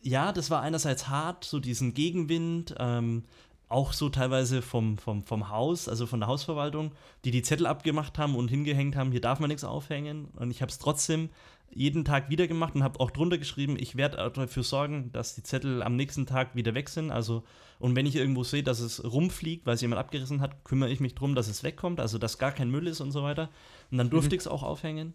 ja, 0.00 0.32
das 0.32 0.50
war 0.50 0.62
einerseits 0.62 1.08
hart, 1.08 1.44
so 1.44 1.60
diesen 1.60 1.92
Gegenwind, 1.92 2.74
ähm, 2.78 3.24
auch 3.68 3.92
so 3.92 4.08
teilweise 4.08 4.62
vom, 4.62 4.98
vom, 4.98 5.22
vom 5.22 5.50
Haus, 5.50 5.88
also 5.88 6.06
von 6.06 6.20
der 6.20 6.28
Hausverwaltung, 6.28 6.92
die 7.24 7.30
die 7.30 7.42
Zettel 7.42 7.66
abgemacht 7.66 8.18
haben 8.18 8.34
und 8.34 8.48
hingehängt 8.48 8.96
haben, 8.96 9.12
hier 9.12 9.20
darf 9.20 9.38
man 9.38 9.48
nichts 9.48 9.62
aufhängen. 9.62 10.26
Und 10.36 10.50
ich 10.50 10.62
habe 10.62 10.72
es 10.72 10.78
trotzdem 10.78 11.28
jeden 11.72 12.04
Tag 12.04 12.30
wieder 12.30 12.48
gemacht 12.48 12.74
und 12.74 12.82
habe 12.82 13.00
auch 13.00 13.10
drunter 13.10 13.38
geschrieben, 13.38 13.76
ich 13.78 13.96
werde 13.96 14.16
dafür 14.34 14.62
sorgen, 14.62 15.12
dass 15.12 15.34
die 15.34 15.42
Zettel 15.42 15.82
am 15.82 15.96
nächsten 15.96 16.26
Tag 16.26 16.54
wieder 16.54 16.74
weg 16.74 16.88
sind. 16.88 17.10
Also, 17.10 17.44
und 17.78 17.96
wenn 17.96 18.06
ich 18.06 18.16
irgendwo 18.16 18.42
sehe, 18.44 18.62
dass 18.62 18.80
es 18.80 19.02
rumfliegt, 19.04 19.66
weil 19.66 19.74
es 19.74 19.80
jemand 19.80 20.00
abgerissen 20.00 20.40
hat, 20.40 20.64
kümmere 20.64 20.90
ich 20.90 21.00
mich 21.00 21.14
darum, 21.14 21.34
dass 21.34 21.48
es 21.48 21.62
wegkommt, 21.62 22.00
also 22.00 22.18
dass 22.18 22.38
gar 22.38 22.52
kein 22.52 22.70
Müll 22.70 22.86
ist 22.86 23.00
und 23.00 23.12
so 23.12 23.22
weiter. 23.22 23.50
Und 23.90 23.98
dann 23.98 24.10
durfte 24.10 24.30
mhm. 24.30 24.34
ich 24.34 24.40
es 24.40 24.48
auch 24.48 24.62
aufhängen. 24.62 25.14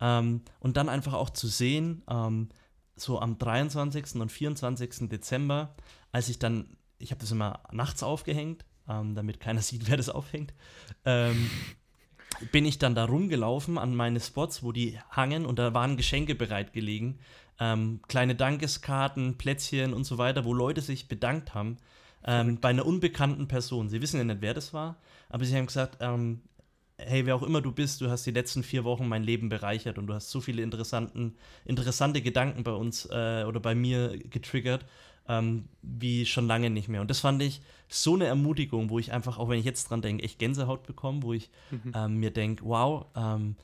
Ähm, 0.00 0.42
und 0.58 0.76
dann 0.76 0.88
einfach 0.88 1.14
auch 1.14 1.30
zu 1.30 1.46
sehen, 1.46 2.02
ähm, 2.10 2.48
so 2.96 3.20
am 3.20 3.38
23. 3.38 4.16
und 4.16 4.30
24. 4.30 5.08
Dezember, 5.08 5.74
als 6.12 6.28
ich 6.28 6.38
dann, 6.38 6.76
ich 6.98 7.10
habe 7.10 7.20
das 7.20 7.30
immer 7.30 7.60
nachts 7.72 8.02
aufgehängt, 8.02 8.64
ähm, 8.88 9.14
damit 9.14 9.40
keiner 9.40 9.62
sieht, 9.62 9.88
wer 9.88 9.96
das 9.96 10.08
aufhängt. 10.08 10.52
Ähm, 11.04 11.50
bin 12.52 12.64
ich 12.64 12.78
dann 12.78 12.94
da 12.94 13.04
rumgelaufen 13.04 13.78
an 13.78 13.94
meine 13.94 14.20
Spots, 14.20 14.62
wo 14.62 14.72
die 14.72 14.98
hangen 15.10 15.46
und 15.46 15.58
da 15.58 15.74
waren 15.74 15.96
Geschenke 15.96 16.34
bereit 16.34 16.72
gelegen. 16.72 17.18
Ähm, 17.60 18.00
kleine 18.08 18.34
Dankeskarten, 18.34 19.36
Plätzchen 19.38 19.94
und 19.94 20.04
so 20.04 20.18
weiter, 20.18 20.44
wo 20.44 20.52
Leute 20.52 20.80
sich 20.80 21.08
bedankt 21.08 21.54
haben 21.54 21.76
ähm, 22.26 22.58
bei 22.60 22.70
einer 22.70 22.86
unbekannten 22.86 23.48
Person. 23.48 23.88
Sie 23.88 24.02
wissen 24.02 24.18
ja 24.18 24.24
nicht, 24.24 24.40
wer 24.40 24.54
das 24.54 24.72
war, 24.72 24.96
aber 25.28 25.44
sie 25.44 25.56
haben 25.56 25.66
gesagt, 25.66 25.98
ähm, 26.00 26.42
hey, 26.96 27.26
wer 27.26 27.36
auch 27.36 27.42
immer 27.42 27.60
du 27.60 27.72
bist, 27.72 28.00
du 28.00 28.10
hast 28.10 28.24
die 28.26 28.30
letzten 28.30 28.62
vier 28.62 28.84
Wochen 28.84 29.08
mein 29.08 29.22
Leben 29.22 29.48
bereichert 29.48 29.98
und 29.98 30.06
du 30.06 30.14
hast 30.14 30.30
so 30.30 30.40
viele 30.40 30.62
interessanten, 30.62 31.36
interessante 31.64 32.22
Gedanken 32.22 32.64
bei 32.64 32.72
uns 32.72 33.06
äh, 33.06 33.44
oder 33.46 33.60
bei 33.60 33.74
mir 33.74 34.18
getriggert 34.18 34.84
ähm, 35.28 35.68
wie 35.82 36.26
schon 36.26 36.46
lange 36.46 36.70
nicht 36.70 36.88
mehr. 36.88 37.00
Und 37.00 37.10
das 37.10 37.20
fand 37.20 37.42
ich 37.42 37.60
so 37.88 38.14
eine 38.14 38.26
Ermutigung, 38.26 38.90
wo 38.90 38.98
ich 38.98 39.12
einfach, 39.12 39.38
auch 39.38 39.48
wenn 39.48 39.58
ich 39.58 39.64
jetzt 39.64 39.90
dran 39.90 40.02
denke, 40.02 40.24
echt 40.24 40.38
Gänsehaut 40.38 40.86
bekomme, 40.86 41.22
wo 41.22 41.32
ich 41.32 41.50
mhm. 41.70 41.92
ähm, 41.94 42.16
mir 42.16 42.30
denke, 42.30 42.64
wow, 42.64 43.06
ähm, 43.16 43.56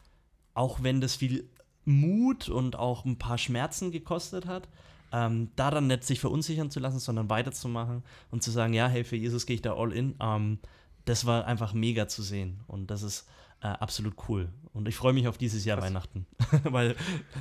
auch 0.55 0.83
wenn 0.83 1.01
das 1.01 1.17
viel 1.17 1.49
Mut 1.85 2.49
und 2.49 2.77
auch 2.77 3.05
ein 3.05 3.19
paar 3.19 3.39
Schmerzen 3.39 3.91
gekostet 3.91 4.47
hat, 4.47 4.69
ähm, 5.13 5.51
da 5.57 5.71
dann 5.71 5.87
nicht 5.87 6.05
sich 6.05 6.21
verunsichern 6.21 6.71
zu 6.71 6.81
lassen, 6.81 6.99
sondern 6.99 7.31
weiterzumachen 7.31 8.03
und 8.31 8.43
zu 8.43 8.51
sagen, 8.51 8.75
ja, 8.75 8.87
hey, 8.87 9.05
für 9.05 9.17
Jesus 9.17 9.47
gehe 9.47 9.57
ich 9.57 9.63
da 9.63 9.75
all 9.75 9.93
in. 9.93 10.15
Ähm, 10.21 10.59
das 11.05 11.27
war 11.27 11.47
einfach 11.47 11.73
mega 11.73 12.07
zu 12.09 12.23
sehen. 12.23 12.61
Und 12.69 12.91
das 12.91 13.03
ist 13.03 13.27
äh, 13.63 13.67
absolut 13.67 14.15
cool. 14.29 14.49
Und 14.73 14.87
ich 14.87 14.95
freue 14.95 15.13
mich 15.13 15.27
auf 15.27 15.37
dieses 15.37 15.65
Jahr 15.65 15.79
Was? 15.79 15.87
Weihnachten. 15.87 16.27
Weil 16.63 16.95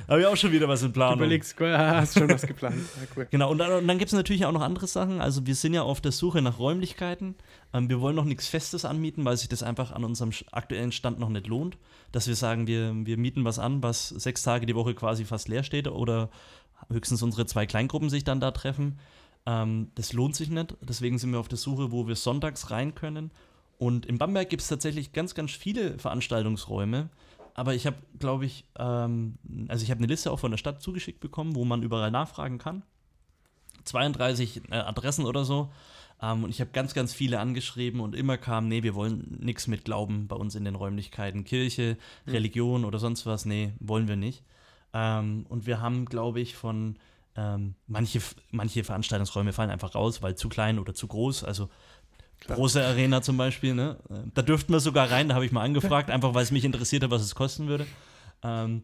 habe 0.08 0.20
ich 0.20 0.26
auch 0.26 0.36
schon 0.36 0.50
wieder 0.50 0.68
was 0.68 0.82
in 0.82 0.88
Du 0.88 0.94
Planung. 0.94 1.18
überlegst, 1.18 1.54
cool, 1.60 1.76
hast 1.78 2.18
schon 2.18 2.28
was 2.28 2.42
geplant. 2.42 2.76
Ja, 2.76 3.06
cool. 3.16 3.28
Genau, 3.30 3.50
und 3.52 3.58
dann, 3.58 3.70
und 3.70 3.86
dann 3.86 3.98
gibt 3.98 4.08
es 4.10 4.16
natürlich 4.16 4.44
auch 4.44 4.52
noch 4.52 4.62
andere 4.62 4.88
Sachen. 4.88 5.20
Also 5.20 5.46
wir 5.46 5.54
sind 5.54 5.72
ja 5.72 5.82
auf 5.82 6.00
der 6.00 6.10
Suche 6.10 6.42
nach 6.42 6.58
Räumlichkeiten. 6.58 7.36
Ähm, 7.72 7.88
wir 7.88 8.00
wollen 8.00 8.16
noch 8.16 8.24
nichts 8.24 8.48
Festes 8.48 8.84
anmieten, 8.84 9.24
weil 9.24 9.36
sich 9.36 9.48
das 9.48 9.62
einfach 9.62 9.92
an 9.92 10.02
unserem 10.04 10.32
aktuellen 10.50 10.90
Stand 10.90 11.20
noch 11.20 11.28
nicht 11.28 11.46
lohnt. 11.46 11.78
Dass 12.10 12.26
wir 12.26 12.34
sagen, 12.34 12.66
wir, 12.66 12.92
wir 13.06 13.16
mieten 13.16 13.44
was 13.44 13.60
an, 13.60 13.80
was 13.82 14.08
sechs 14.08 14.42
Tage 14.42 14.66
die 14.66 14.74
Woche 14.74 14.94
quasi 14.94 15.24
fast 15.24 15.46
leer 15.48 15.62
steht 15.62 15.86
oder 15.86 16.30
höchstens 16.90 17.22
unsere 17.22 17.46
zwei 17.46 17.64
Kleingruppen 17.66 18.10
sich 18.10 18.24
dann 18.24 18.40
da 18.40 18.50
treffen. 18.50 18.98
Ähm, 19.46 19.92
das 19.94 20.12
lohnt 20.12 20.34
sich 20.34 20.50
nicht. 20.50 20.76
Deswegen 20.80 21.18
sind 21.18 21.30
wir 21.30 21.38
auf 21.38 21.48
der 21.48 21.58
Suche, 21.58 21.92
wo 21.92 22.08
wir 22.08 22.16
sonntags 22.16 22.72
rein 22.72 22.96
können. 22.96 23.30
Und 23.80 24.04
in 24.04 24.18
Bamberg 24.18 24.50
gibt 24.50 24.60
es 24.60 24.68
tatsächlich 24.68 25.14
ganz, 25.14 25.34
ganz 25.34 25.52
viele 25.52 25.98
Veranstaltungsräume. 25.98 27.08
Aber 27.54 27.74
ich 27.74 27.86
habe, 27.86 27.96
glaube 28.18 28.44
ich, 28.44 28.66
ähm, 28.78 29.38
also 29.68 29.82
ich 29.82 29.90
habe 29.90 30.00
eine 30.00 30.06
Liste 30.06 30.30
auch 30.30 30.38
von 30.38 30.50
der 30.50 30.58
Stadt 30.58 30.82
zugeschickt 30.82 31.18
bekommen, 31.20 31.54
wo 31.54 31.64
man 31.64 31.82
überall 31.82 32.10
nachfragen 32.10 32.58
kann. 32.58 32.82
32 33.84 34.70
äh, 34.70 34.74
Adressen 34.74 35.24
oder 35.24 35.46
so. 35.46 35.72
Ähm, 36.20 36.44
und 36.44 36.50
ich 36.50 36.60
habe 36.60 36.72
ganz, 36.72 36.92
ganz 36.92 37.14
viele 37.14 37.40
angeschrieben 37.40 38.00
und 38.00 38.14
immer 38.14 38.36
kam, 38.36 38.68
nee, 38.68 38.82
wir 38.82 38.94
wollen 38.94 39.38
nichts 39.40 39.66
mit 39.66 39.86
Glauben 39.86 40.28
bei 40.28 40.36
uns 40.36 40.54
in 40.56 40.66
den 40.66 40.74
Räumlichkeiten. 40.74 41.44
Kirche, 41.44 41.96
Mhm. 42.26 42.32
Religion 42.32 42.84
oder 42.84 42.98
sonst 42.98 43.24
was, 43.24 43.46
nee, 43.46 43.72
wollen 43.80 44.08
wir 44.08 44.16
nicht. 44.16 44.42
Ähm, 44.92 45.46
und 45.48 45.64
wir 45.64 45.80
haben, 45.80 46.04
glaube 46.04 46.40
ich, 46.40 46.54
von 46.54 46.96
ähm, 47.34 47.76
manche, 47.86 48.20
manche 48.50 48.84
Veranstaltungsräume 48.84 49.54
fallen 49.54 49.70
einfach 49.70 49.94
raus, 49.94 50.20
weil 50.20 50.34
zu 50.34 50.50
klein 50.50 50.78
oder 50.78 50.92
zu 50.92 51.06
groß. 51.06 51.44
Also 51.44 51.70
Klar. 52.40 52.56
große 52.56 52.84
Arena 52.84 53.22
zum 53.22 53.36
Beispiel, 53.36 53.74
ne? 53.74 53.98
Da 54.34 54.42
dürften 54.42 54.72
wir 54.72 54.80
sogar 54.80 55.10
rein, 55.10 55.28
da 55.28 55.34
habe 55.34 55.44
ich 55.44 55.52
mal 55.52 55.62
angefragt, 55.62 56.10
einfach 56.10 56.34
weil 56.34 56.42
es 56.42 56.50
mich 56.50 56.64
interessiert 56.64 57.02
hat, 57.02 57.10
was 57.10 57.22
es 57.22 57.34
kosten 57.34 57.68
würde. 57.68 57.86
Ähm, 58.42 58.82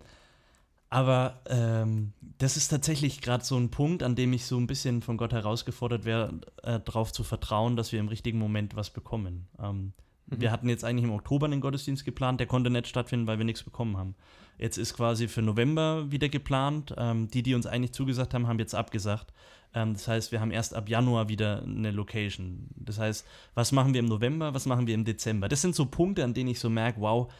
aber 0.88 1.40
ähm, 1.47 2.12
das 2.38 2.57
ist 2.57 2.69
tatsächlich 2.69 3.21
gerade 3.21 3.45
so 3.45 3.57
ein 3.57 3.71
Punkt, 3.71 4.03
an 4.03 4.14
dem 4.14 4.33
ich 4.33 4.47
so 4.47 4.57
ein 4.59 4.66
bisschen 4.66 5.03
von 5.03 5.16
Gott 5.16 5.33
herausgefordert 5.33 6.05
wäre, 6.05 6.35
äh, 6.62 6.79
darauf 6.81 7.12
zu 7.12 7.25
vertrauen, 7.25 7.77
dass 7.77 7.90
wir 7.92 7.99
im 7.99 8.09
richtigen 8.09 8.38
Moment 8.38 8.77
was 8.77 8.90
bekommen. 8.90 9.49
Ähm, 9.61 9.92
Mhm. 10.27 10.40
Wir 10.40 10.51
hatten 10.51 10.69
jetzt 10.69 10.85
eigentlich 10.85 11.05
im 11.05 11.12
Oktober 11.12 11.47
einen 11.47 11.61
Gottesdienst 11.61 12.05
geplant, 12.05 12.40
der 12.40 12.47
konnte 12.47 12.71
nicht 12.71 12.88
stattfinden, 12.88 13.27
weil 13.27 13.38
wir 13.38 13.45
nichts 13.45 13.62
bekommen 13.62 13.97
haben. 13.97 14.14
Jetzt 14.59 14.79
ist 14.79 14.95
quasi 14.95 15.29
für 15.29 15.42
November 15.42 16.11
wieder 16.11 16.29
geplant. 16.29 16.95
Ähm, 16.97 17.29
die, 17.29 17.42
die 17.42 17.55
uns 17.55 17.66
eigentlich 17.66 17.92
zugesagt 17.92 18.35
haben, 18.35 18.47
haben 18.47 18.59
jetzt 18.59 18.75
abgesagt. 18.75 19.33
Ähm, 19.75 19.92
das 19.92 20.09
heißt, 20.09 20.33
wir 20.33 20.40
haben 20.40 20.51
erst 20.51 20.75
ab 20.75 20.88
Januar 20.88 21.29
wieder 21.29 21.62
eine 21.62 21.90
Location. 21.90 22.69
Das 22.77 22.99
heißt, 22.99 23.27
was 23.55 23.73
machen 23.73 23.92
wir 23.92 24.01
im 24.01 24.07
November, 24.07 24.55
was 24.55 24.66
machen 24.66 24.87
wir 24.87 24.95
im 24.95 25.05
Dezember? 25.05 25.49
Das 25.49 25.61
sind 25.62 25.75
so 25.75 25.87
Punkte, 25.87 26.25
an 26.25 26.35
denen 26.35 26.51
ich 26.51 26.61
so 26.61 26.71
merke, 26.71 27.01
wow, 27.01 27.31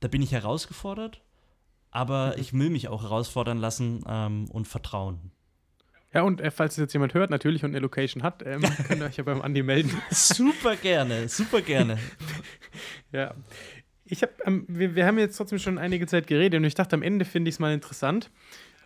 da 0.00 0.08
bin 0.08 0.20
ich 0.20 0.32
herausgefordert, 0.32 1.22
aber 1.90 2.34
Mhm. 2.34 2.40
ich 2.42 2.52
will 2.52 2.70
mich 2.70 2.88
auch 2.88 3.02
herausfordern 3.02 3.58
lassen 3.58 4.04
ähm, 4.06 4.50
und 4.50 4.68
vertrauen. 4.68 5.30
Ja, 6.12 6.22
und 6.22 6.40
äh, 6.40 6.50
falls 6.50 6.74
es 6.74 6.78
jetzt 6.78 6.92
jemand 6.92 7.14
hört, 7.14 7.30
natürlich 7.30 7.64
und 7.64 7.70
eine 7.70 7.80
Location 7.80 8.22
hat, 8.22 8.42
ähm, 8.44 8.62
könnt 8.88 9.00
ihr 9.00 9.06
euch 9.06 9.16
ja 9.16 9.24
beim 9.24 9.42
Andi 9.42 9.62
melden. 9.62 9.90
Super 10.10 10.76
gerne, 10.76 11.28
super 11.28 11.62
gerne. 11.62 11.98
Ja. 13.12 13.34
Ich 14.08 14.22
hab, 14.22 14.30
ähm, 14.46 14.64
wir, 14.68 14.94
wir 14.94 15.06
haben 15.06 15.18
jetzt 15.18 15.36
trotzdem 15.36 15.58
schon 15.58 15.78
einige 15.78 16.06
Zeit 16.06 16.26
geredet 16.26 16.58
und 16.58 16.64
ich 16.64 16.74
dachte, 16.74 16.94
am 16.96 17.02
Ende 17.02 17.24
finde 17.24 17.48
ich 17.48 17.56
es 17.56 17.58
mal 17.58 17.72
interessant, 17.72 18.30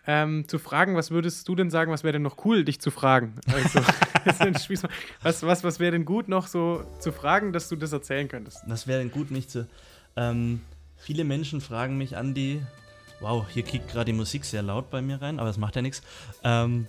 ähm, 0.06 0.48
zu 0.48 0.59
fragen, 0.59 0.96
was 0.96 1.11
würdest 1.11 1.46
du 1.46 1.54
denn 1.54 1.70
sagen, 1.70 1.92
was 1.92 2.04
wäre 2.04 2.12
denn 2.12 2.22
noch 2.22 2.44
cool, 2.44 2.64
dich 2.64 2.80
zu 2.80 2.90
fragen? 2.90 3.35
Also, 3.46 3.80
was, 5.22 5.42
was, 5.42 5.64
was 5.64 5.80
wäre 5.80 5.92
denn 5.92 6.04
gut 6.04 6.28
noch 6.28 6.46
so 6.46 6.85
zu 6.98 7.12
fragen, 7.12 7.52
dass 7.52 7.68
du 7.68 7.76
das 7.76 7.92
erzählen 7.92 8.28
könntest? 8.28 8.62
Das 8.66 8.87
wäre 8.87 9.00
denn 9.00 9.11
gut, 9.11 9.30
nicht 9.30 9.50
zu. 9.50 9.68
Ähm, 10.16 10.62
viele 10.96 11.24
Menschen 11.24 11.61
fragen 11.61 11.98
mich, 11.98 12.16
Andi, 12.16 12.62
wow, 13.20 13.46
hier 13.48 13.62
kickt 13.62 13.88
gerade 13.88 14.06
die 14.06 14.16
Musik 14.16 14.44
sehr 14.44 14.62
laut 14.62 14.90
bei 14.90 15.02
mir 15.02 15.20
rein, 15.20 15.38
aber 15.38 15.48
das 15.48 15.59
macht 15.59 15.76
ja 15.76 15.83
nichts. 15.83 16.02
Ähm, 16.42 16.87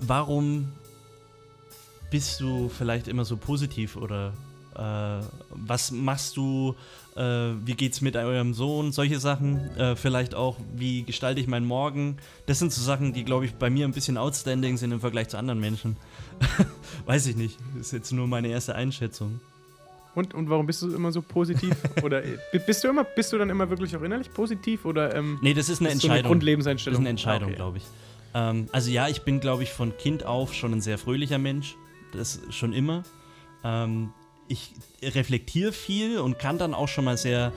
warum 0.00 0.72
bist 2.10 2.40
du 2.40 2.68
vielleicht 2.68 3.08
immer 3.08 3.24
so 3.24 3.36
positiv 3.36 3.96
oder 3.96 4.32
äh, 4.78 5.24
was 5.50 5.90
machst 5.90 6.36
du, 6.36 6.74
äh, 7.16 7.20
wie 7.64 7.74
geht's 7.74 8.00
mit 8.00 8.16
eurem 8.16 8.54
Sohn, 8.54 8.92
solche 8.92 9.18
Sachen, 9.18 9.58
äh, 9.76 9.96
vielleicht 9.96 10.34
auch, 10.34 10.56
wie 10.76 11.02
gestalte 11.02 11.40
ich 11.40 11.46
meinen 11.48 11.66
Morgen. 11.66 12.16
Das 12.46 12.58
sind 12.60 12.72
so 12.72 12.80
Sachen, 12.80 13.12
die, 13.12 13.24
glaube 13.24 13.44
ich, 13.44 13.54
bei 13.54 13.70
mir 13.70 13.86
ein 13.86 13.92
bisschen 13.92 14.16
outstanding 14.16 14.76
sind 14.76 14.92
im 14.92 15.00
Vergleich 15.00 15.28
zu 15.28 15.36
anderen 15.36 15.58
Menschen. 15.60 15.96
Weiß 17.06 17.26
ich 17.26 17.36
nicht, 17.36 17.58
das 17.76 17.86
ist 17.88 17.92
jetzt 17.92 18.12
nur 18.12 18.26
meine 18.26 18.48
erste 18.48 18.74
Einschätzung. 18.74 19.40
Und, 20.14 20.34
und 20.34 20.48
warum 20.50 20.66
bist 20.66 20.82
du 20.82 20.92
immer 20.94 21.12
so 21.12 21.22
positiv? 21.22 21.74
oder 22.02 22.24
äh, 22.24 22.38
bi- 22.52 22.58
bist 22.64 22.82
du 22.82 22.88
immer, 22.88 23.04
bist 23.04 23.32
du 23.32 23.38
dann 23.38 23.50
immer 23.50 23.68
wirklich 23.70 23.96
auch 23.96 24.02
innerlich 24.02 24.32
positiv 24.32 24.84
oder 24.84 25.14
ähm, 25.14 25.38
Nee, 25.42 25.54
das 25.54 25.68
ist 25.68 25.80
eine 25.80 25.90
ist 25.90 26.00
so 26.00 26.08
eine 26.08 26.14
Entscheidung. 26.14 26.14
Das 26.14 26.18
ist 26.20 26.28
Grundlebenseinstellung? 26.28 27.00
eine 27.00 27.08
Entscheidung, 27.10 27.42
Ah, 27.48 27.50
okay. 27.50 27.56
glaube 27.56 27.78
ich. 27.78 27.84
Ähm, 28.34 28.66
also 28.72 28.90
ja, 28.90 29.08
ich 29.08 29.22
bin, 29.22 29.40
glaube 29.40 29.62
ich, 29.62 29.70
von 29.72 29.96
Kind 29.96 30.24
auf 30.24 30.54
schon 30.54 30.72
ein 30.72 30.80
sehr 30.80 30.98
fröhlicher 30.98 31.38
Mensch. 31.38 31.76
Das 32.12 32.40
schon 32.50 32.72
immer. 32.72 33.02
Ähm, 33.64 34.10
ich 34.48 34.72
reflektiere 35.02 35.72
viel 35.72 36.18
und 36.18 36.38
kann 36.38 36.58
dann 36.58 36.74
auch 36.74 36.88
schon 36.88 37.04
mal 37.04 37.16
sehr 37.16 37.52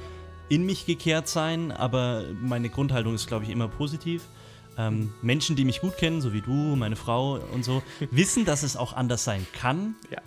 in 0.50 0.66
mich 0.66 0.86
gekehrt 0.86 1.28
sein, 1.30 1.72
aber 1.72 2.24
meine 2.42 2.70
Grundhaltung 2.70 3.16
ist, 3.16 3.28
glaube 3.28 3.46
ich, 3.46 3.50
immer 3.52 3.68
positiv. 3.70 4.24
Ähm, 4.78 5.14
Menschen, 5.22 5.56
die 5.56 5.66
mich 5.66 5.82
gut 5.82 5.98
kennen, 5.98 6.22
so 6.22 6.34
wie 6.34 6.42
du, 6.42 6.52
meine 6.52 6.96
Frau 6.96 7.40
und 7.54 7.64
so, 7.64 7.82
wissen, 8.12 8.46
dass 8.46 8.64
es 8.64 8.76
auch 8.76 8.94
anders 8.94 9.24
sein 9.24 9.46
kann, 9.54 9.96
Ja. 10.10 10.20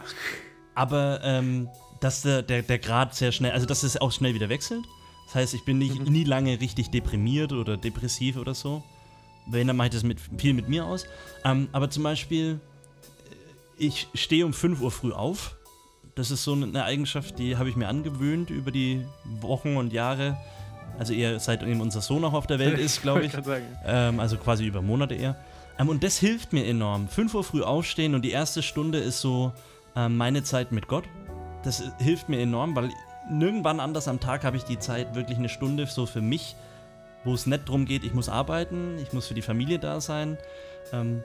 aber 0.75 1.21
ähm, 1.23 1.69
dass 2.01 2.23
der, 2.23 2.43
der, 2.43 2.63
der 2.63 2.79
Grad 2.79 3.15
sehr 3.15 3.33
schnell, 3.33 3.53
also 3.53 3.67
dass 3.67 3.83
es 3.83 3.97
auch 3.99 4.13
schnell 4.13 4.35
wieder 4.35 4.49
wechselt. 4.49 4.85
Das 5.27 5.35
heißt, 5.37 5.55
ich 5.55 5.65
bin 5.65 5.79
nicht, 5.79 5.99
Mhm. 5.99 6.13
nie 6.13 6.25
lange 6.25 6.61
richtig 6.61 6.91
deprimiert 6.91 7.53
oder 7.53 7.77
depressiv 7.79 8.37
oder 8.37 8.55
so. 8.55 8.83
Wenn, 9.47 9.67
dann 9.67 9.77
mache 9.77 9.89
ich 9.89 9.95
das 9.95 10.03
mit, 10.03 10.19
viel 10.39 10.53
mit 10.55 10.69
mir 10.69 10.85
aus. 10.87 11.07
Ähm, 11.45 11.69
aber 11.73 11.89
zum 11.91 12.03
Beispiel, 12.03 12.61
äh, 13.79 13.85
ich 13.85 14.09
stehe 14.15 14.45
um 14.47 14.53
5 14.53 14.81
Uhr 14.81 14.91
früh 14.91 15.13
auf. 15.13 15.54
Das 16.15 16.31
ist 16.31 16.45
so 16.45 16.53
eine 16.53 16.85
Eigenschaft, 16.85 17.39
die 17.39 17.57
habe 17.57 17.69
ich 17.69 17.77
mir 17.77 17.89
angewöhnt 17.89 18.51
über 18.51 18.71
die 18.71 19.05
Wochen 19.41 19.77
und 19.77 19.93
Jahre. 19.93 20.37
Also 20.99 21.13
eher 21.13 21.41
seitdem 21.41 21.81
unser 21.81 22.01
Sohn 22.01 22.25
auch 22.25 22.35
auf 22.35 22.47
der 22.47 22.61
Welt 22.61 22.79
ist, 22.79 23.03
glaube 23.03 23.25
ich. 23.27 23.33
Ähm, 23.85 24.21
also 24.21 24.37
quasi 24.37 24.65
über 24.65 24.81
Monate 24.81 25.15
eher. 25.15 25.37
Ähm, 25.79 25.89
und 25.89 26.05
das 26.05 26.19
hilft 26.19 26.53
mir 26.53 26.67
enorm. 26.67 27.09
5 27.09 27.35
Uhr 27.35 27.45
früh 27.45 27.63
aufstehen 27.63 28.15
und 28.15 28.23
die 28.23 28.31
erste 28.31 28.63
Stunde 28.63 28.99
ist 28.99 29.21
so 29.21 29.53
ähm, 29.97 30.17
meine 30.17 30.45
Zeit 30.45 30.71
mit 30.71 30.87
Gott. 30.87 31.05
Das 31.65 31.81
äh, 31.81 31.91
hilft 31.99 32.29
mir 32.29 32.41
enorm, 32.41 32.77
weil 32.77 32.91
nirgendwann 33.29 33.81
anders 33.81 34.07
am 34.07 34.21
Tag 34.21 34.45
habe 34.45 34.57
ich 34.57 34.65
die 34.65 34.79
Zeit, 34.79 35.15
wirklich 35.17 35.39
eine 35.39 35.49
Stunde 35.49 35.87
so 35.87 36.07
für 36.07 36.21
mich, 36.21 36.55
wo 37.25 37.35
es 37.35 37.47
nicht 37.47 37.67
darum 37.67 37.87
geht, 37.87 38.05
ich 38.05 38.15
muss 38.15 38.29
arbeiten, 38.29 38.99
ich 39.03 39.13
muss 39.13 39.27
für 39.27 39.35
die 39.35 39.43
Familie 39.43 39.79
da 39.79 40.01
sein. 40.01 40.37
Ähm, 40.93 41.25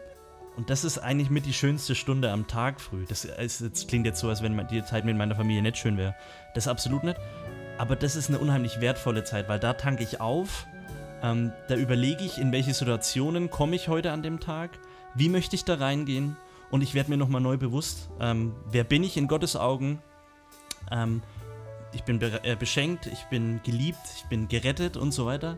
und 0.59 0.69
das 0.69 0.83
ist 0.83 0.97
eigentlich 0.97 1.29
mit 1.29 1.45
die 1.45 1.53
schönste 1.53 1.95
Stunde 1.95 2.29
am 2.33 2.45
Tag 2.45 2.81
früh. 2.81 3.05
Das, 3.07 3.23
ist, 3.23 3.61
das 3.61 3.87
klingt 3.87 4.05
jetzt 4.05 4.19
so, 4.19 4.27
als 4.27 4.43
wenn 4.43 4.67
die 4.67 4.83
Zeit 4.83 5.05
mit 5.05 5.15
meiner 5.15 5.33
Familie 5.33 5.61
nicht 5.61 5.77
schön 5.77 5.95
wäre. 5.95 6.15
Das 6.53 6.65
ist 6.65 6.67
absolut 6.67 7.05
nicht. 7.05 7.17
Aber 7.77 7.95
das 7.95 8.17
ist 8.17 8.27
eine 8.27 8.39
unheimlich 8.39 8.81
wertvolle 8.81 9.23
Zeit, 9.23 9.47
weil 9.47 9.57
da 9.57 9.71
tanke 9.71 10.03
ich 10.03 10.19
auf, 10.19 10.67
ähm, 11.23 11.53
da 11.69 11.75
überlege 11.75 12.25
ich, 12.25 12.39
in 12.39 12.51
welche 12.51 12.73
Situationen 12.73 13.49
komme 13.49 13.77
ich 13.77 13.87
heute 13.87 14.11
an 14.11 14.21
dem 14.21 14.41
Tag, 14.41 14.77
wie 15.15 15.29
möchte 15.29 15.55
ich 15.55 15.63
da 15.63 15.75
reingehen 15.75 16.35
und 16.71 16.81
ich 16.81 16.93
werde 16.93 17.09
mir 17.09 17.15
nochmal 17.15 17.39
neu 17.39 17.55
bewusst, 17.55 18.09
ähm, 18.19 18.53
wer 18.69 18.83
bin 18.83 19.05
ich 19.05 19.15
in 19.15 19.29
Gottes 19.29 19.55
Augen. 19.55 20.01
Ähm, 20.91 21.21
ich 21.93 22.03
bin 22.03 22.19
be 22.19 22.37
äh, 22.43 22.57
beschenkt, 22.57 23.05
ich 23.05 23.23
bin 23.29 23.61
geliebt, 23.63 24.01
ich 24.17 24.25
bin 24.25 24.49
gerettet 24.49 24.97
und 24.97 25.13
so 25.13 25.25
weiter. 25.25 25.57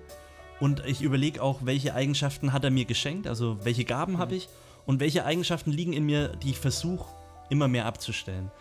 Und 0.59 0.85
ich 0.85 1.01
überlege 1.01 1.41
auch, 1.41 1.61
welche 1.63 1.95
Eigenschaften 1.95 2.53
hat 2.53 2.63
er 2.63 2.69
mir 2.69 2.85
geschenkt, 2.85 3.25
also 3.25 3.57
welche 3.65 3.83
Gaben 3.83 4.19
habe 4.19 4.35
ich 4.35 4.47
und 4.91 4.99
welche 4.99 5.23
Eigenschaften 5.23 5.71
liegen 5.71 5.93
in 5.93 6.05
mir, 6.05 6.33
die 6.43 6.49
ich 6.49 6.59
versuche 6.59 7.05
immer 7.49 7.69
mehr 7.69 7.85
abzustellen. 7.85 8.51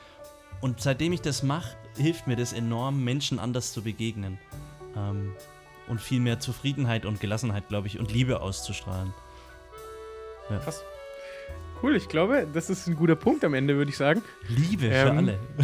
Und 0.61 0.81
seitdem 0.81 1.13
ich 1.13 1.23
das 1.23 1.43
mache, 1.43 1.77
hilft 1.97 2.29
mir 2.29 2.37
das 2.37 2.53
enorm, 2.53 3.03
Menschen 3.03 3.41
anders 3.41 3.73
zu 3.73 3.83
begegnen. 3.83 4.39
Ähm, 4.97 5.35
und 5.89 6.01
viel 6.01 6.21
mehr 6.21 6.39
Zufriedenheit 6.39 7.05
und 7.05 7.21
Gelassenheit, 7.21 7.67
glaube 7.67 7.89
ich, 7.89 7.99
und 7.99 8.13
Liebe 8.13 8.43
auszustrahlen. 8.43 9.13
Krass. 10.47 10.85
Cool, 11.83 11.97
ich 11.97 12.09
glaube, 12.09 12.47
das 12.53 12.71
ist 12.71 12.87
ein 12.87 12.95
guter 12.95 13.17
Punkt 13.17 13.45
am 13.45 13.55
Ende, 13.55 13.75
würde 13.75 13.91
ich 13.91 13.97
sagen. 13.97 14.23
Liebe 14.47 14.87
für 14.87 14.95
Ähm, 14.95 15.19
alle. 15.19 15.39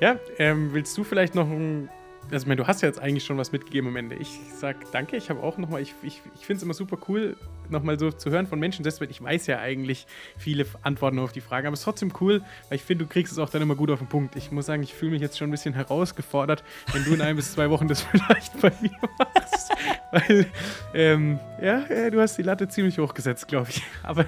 Ja, 0.00 0.16
ähm, 0.38 0.72
willst 0.72 0.96
du 0.96 1.04
vielleicht 1.04 1.34
noch 1.34 1.46
ein. 1.46 1.90
Also, 2.32 2.44
ich 2.44 2.48
meine, 2.48 2.62
du 2.62 2.66
hast 2.66 2.80
ja 2.80 2.88
jetzt 2.88 2.98
eigentlich 2.98 3.24
schon 3.24 3.36
was 3.36 3.52
mitgegeben 3.52 3.88
am 3.88 3.96
Ende. 3.96 4.16
Ich 4.16 4.40
sag 4.58 4.90
danke. 4.90 5.18
Ich 5.18 5.28
habe 5.28 5.42
auch 5.42 5.58
nochmal, 5.58 5.82
ich, 5.82 5.94
ich, 6.02 6.22
ich 6.34 6.46
finde 6.46 6.56
es 6.56 6.62
immer 6.62 6.72
super 6.72 6.96
cool, 7.08 7.36
nochmal 7.68 7.98
so 7.98 8.10
zu 8.10 8.30
hören 8.30 8.46
von 8.46 8.58
Menschen. 8.58 8.84
Deswegen, 8.84 9.10
ich 9.10 9.22
weiß 9.22 9.46
ja 9.48 9.58
eigentlich 9.58 10.06
viele 10.38 10.64
Antworten 10.80 11.18
auf 11.18 11.32
die 11.32 11.42
Fragen, 11.42 11.66
aber 11.66 11.74
es 11.74 11.80
ist 11.80 11.84
trotzdem 11.84 12.10
cool, 12.22 12.42
weil 12.70 12.76
ich 12.76 12.84
finde, 12.84 13.04
du 13.04 13.10
kriegst 13.10 13.32
es 13.34 13.38
auch 13.38 13.50
dann 13.50 13.60
immer 13.60 13.74
gut 13.74 13.90
auf 13.90 13.98
den 13.98 14.08
Punkt. 14.08 14.34
Ich 14.36 14.50
muss 14.50 14.64
sagen, 14.64 14.82
ich 14.82 14.94
fühle 14.94 15.10
mich 15.10 15.20
jetzt 15.20 15.36
schon 15.36 15.48
ein 15.48 15.50
bisschen 15.50 15.74
herausgefordert, 15.74 16.64
wenn 16.94 17.04
du 17.04 17.12
in 17.12 17.20
ein 17.20 17.36
bis 17.36 17.52
zwei 17.52 17.68
Wochen 17.68 17.86
das 17.86 18.00
vielleicht 18.10 18.58
bei 18.62 18.72
mir 18.80 18.96
machst. 19.18 19.70
Weil, 20.10 20.46
ähm, 20.94 21.38
ja, 21.60 21.82
äh, 21.84 22.10
du 22.10 22.18
hast 22.18 22.38
die 22.38 22.42
Latte 22.42 22.66
ziemlich 22.66 22.98
hoch 22.98 23.12
gesetzt, 23.12 23.46
glaube 23.46 23.68
ich. 23.68 23.82
Aber 24.02 24.24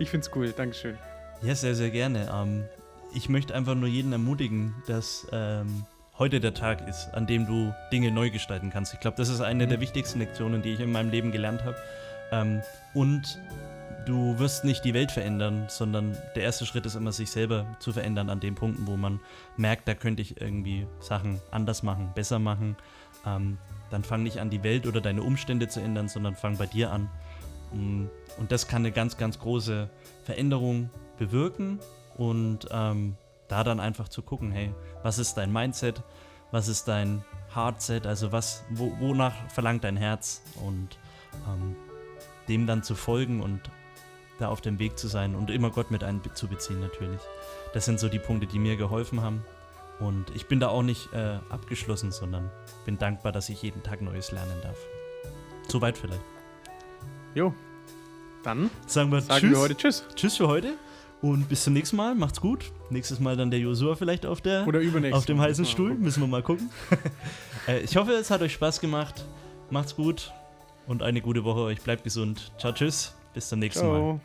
ich 0.00 0.10
finde 0.10 0.26
es 0.26 0.34
cool. 0.34 0.50
Dankeschön. 0.50 0.98
Ja, 1.42 1.54
sehr, 1.54 1.76
sehr 1.76 1.90
gerne. 1.90 2.28
Ähm, 2.34 2.64
ich 3.14 3.28
möchte 3.28 3.54
einfach 3.54 3.76
nur 3.76 3.88
jeden 3.88 4.10
ermutigen, 4.10 4.74
dass 4.88 5.24
ähm, 5.30 5.84
heute 6.18 6.40
der 6.40 6.54
Tag 6.54 6.86
ist, 6.88 7.14
an 7.14 7.26
dem 7.26 7.46
du 7.46 7.72
Dinge 7.92 8.10
neu 8.10 8.30
gestalten 8.30 8.70
kannst. 8.70 8.92
Ich 8.94 9.00
glaube, 9.00 9.16
das 9.16 9.28
ist 9.28 9.40
eine 9.40 9.66
Mhm. 9.66 9.70
der 9.70 9.80
wichtigsten 9.80 10.18
Lektionen, 10.18 10.62
die 10.62 10.72
ich 10.72 10.80
in 10.80 10.90
meinem 10.90 11.10
Leben 11.10 11.30
gelernt 11.32 11.64
habe. 11.64 11.76
Ähm, 12.32 12.60
und 12.94 13.38
du 14.06 14.38
wirst 14.38 14.64
nicht 14.64 14.84
die 14.84 14.94
Welt 14.94 15.12
verändern, 15.12 15.66
sondern 15.68 16.16
der 16.34 16.42
erste 16.42 16.66
Schritt 16.66 16.86
ist 16.86 16.94
immer, 16.94 17.12
sich 17.12 17.30
selber 17.30 17.66
zu 17.78 17.92
verändern 17.92 18.30
an 18.30 18.40
den 18.40 18.54
Punkten, 18.54 18.86
wo 18.86 18.96
man 18.96 19.20
merkt, 19.56 19.86
da 19.86 19.94
könnte 19.94 20.22
ich 20.22 20.40
irgendwie 20.40 20.86
Sachen 21.00 21.40
anders 21.50 21.82
machen, 21.82 22.10
besser 22.14 22.38
machen. 22.38 22.76
Ähm, 23.26 23.58
dann 23.90 24.02
fang 24.04 24.22
nicht 24.22 24.38
an, 24.40 24.50
die 24.50 24.62
Welt 24.62 24.86
oder 24.86 25.00
deine 25.00 25.22
Umstände 25.22 25.68
zu 25.68 25.80
ändern, 25.80 26.08
sondern 26.08 26.34
fang 26.36 26.56
bei 26.56 26.66
dir 26.66 26.90
an. 26.90 27.08
Mm, 27.72 28.06
Und 28.38 28.52
das 28.52 28.66
kann 28.68 28.82
eine 28.82 28.92
ganz, 28.92 29.16
ganz 29.16 29.38
große 29.38 29.88
Veränderung 30.24 30.90
bewirken 31.18 31.80
und 32.16 32.66
ähm, 32.70 33.16
da 33.48 33.64
dann 33.64 33.80
einfach 33.80 34.08
zu 34.08 34.22
gucken, 34.22 34.52
hey, 34.52 34.74
was 35.02 35.18
ist 35.18 35.34
dein 35.34 35.52
Mindset, 35.52 36.02
was 36.50 36.68
ist 36.68 36.86
dein 36.88 37.24
Heartset, 37.54 38.06
also 38.06 38.32
was, 38.32 38.64
wo, 38.70 38.92
wonach 39.00 39.34
verlangt 39.50 39.84
dein 39.84 39.96
Herz 39.96 40.42
und 40.64 40.98
ähm, 41.46 41.76
dem 42.48 42.66
dann 42.66 42.82
zu 42.82 42.94
folgen 42.94 43.42
und 43.42 43.60
da 44.38 44.48
auf 44.48 44.60
dem 44.60 44.78
Weg 44.78 44.98
zu 44.98 45.08
sein 45.08 45.34
und 45.34 45.50
immer 45.50 45.70
Gott 45.70 45.90
mit 45.90 46.04
einzubeziehen 46.04 46.80
natürlich. 46.80 47.20
Das 47.74 47.84
sind 47.84 47.98
so 47.98 48.08
die 48.08 48.18
Punkte, 48.18 48.46
die 48.46 48.58
mir 48.58 48.76
geholfen 48.76 49.22
haben 49.22 49.44
und 49.98 50.30
ich 50.34 50.46
bin 50.46 50.60
da 50.60 50.68
auch 50.68 50.82
nicht 50.82 51.12
äh, 51.12 51.38
abgeschlossen, 51.48 52.12
sondern 52.12 52.50
bin 52.84 52.98
dankbar, 52.98 53.32
dass 53.32 53.48
ich 53.48 53.62
jeden 53.62 53.82
Tag 53.82 54.00
Neues 54.00 54.30
lernen 54.30 54.60
darf. 54.62 54.78
Soweit 55.66 55.98
vielleicht. 55.98 56.22
Jo. 57.34 57.52
Dann 58.44 58.70
Sagen 58.86 59.10
wir 59.10 59.20
sagen 59.20 59.40
Tschüss. 59.40 59.50
wir 59.50 59.58
heute 59.58 59.76
Tschüss. 59.76 60.04
Tschüss 60.14 60.36
für 60.36 60.48
heute 60.48 60.74
und 61.20 61.48
bis 61.48 61.64
zum 61.64 61.72
nächsten 61.72 61.96
Mal. 61.96 62.14
Macht's 62.14 62.40
gut. 62.40 62.72
Nächstes 62.90 63.20
Mal 63.20 63.36
dann 63.36 63.50
der 63.50 63.60
Josua 63.60 63.96
vielleicht 63.96 64.26
auf 64.26 64.40
der 64.40 64.66
Oder 64.66 64.80
auf 65.12 65.26
dem 65.26 65.38
Mal. 65.38 65.48
heißen 65.48 65.64
Mal 65.64 65.70
Stuhl. 65.70 65.94
Müssen 65.94 66.20
wir 66.20 66.28
mal 66.28 66.42
gucken. 66.42 66.70
äh, 67.68 67.80
ich 67.80 67.96
hoffe, 67.96 68.12
es 68.12 68.30
hat 68.30 68.40
euch 68.42 68.52
Spaß 68.52 68.80
gemacht. 68.80 69.24
Macht's 69.70 69.96
gut 69.96 70.32
und 70.86 71.02
eine 71.02 71.20
gute 71.20 71.44
Woche 71.44 71.60
euch. 71.60 71.80
Bleibt 71.80 72.04
gesund. 72.04 72.52
Ciao, 72.58 72.72
tschüss. 72.72 73.14
Bis 73.34 73.48
zum 73.48 73.58
nächsten 73.58 73.86
Mal. 73.86 73.98
Ciao. 73.98 74.20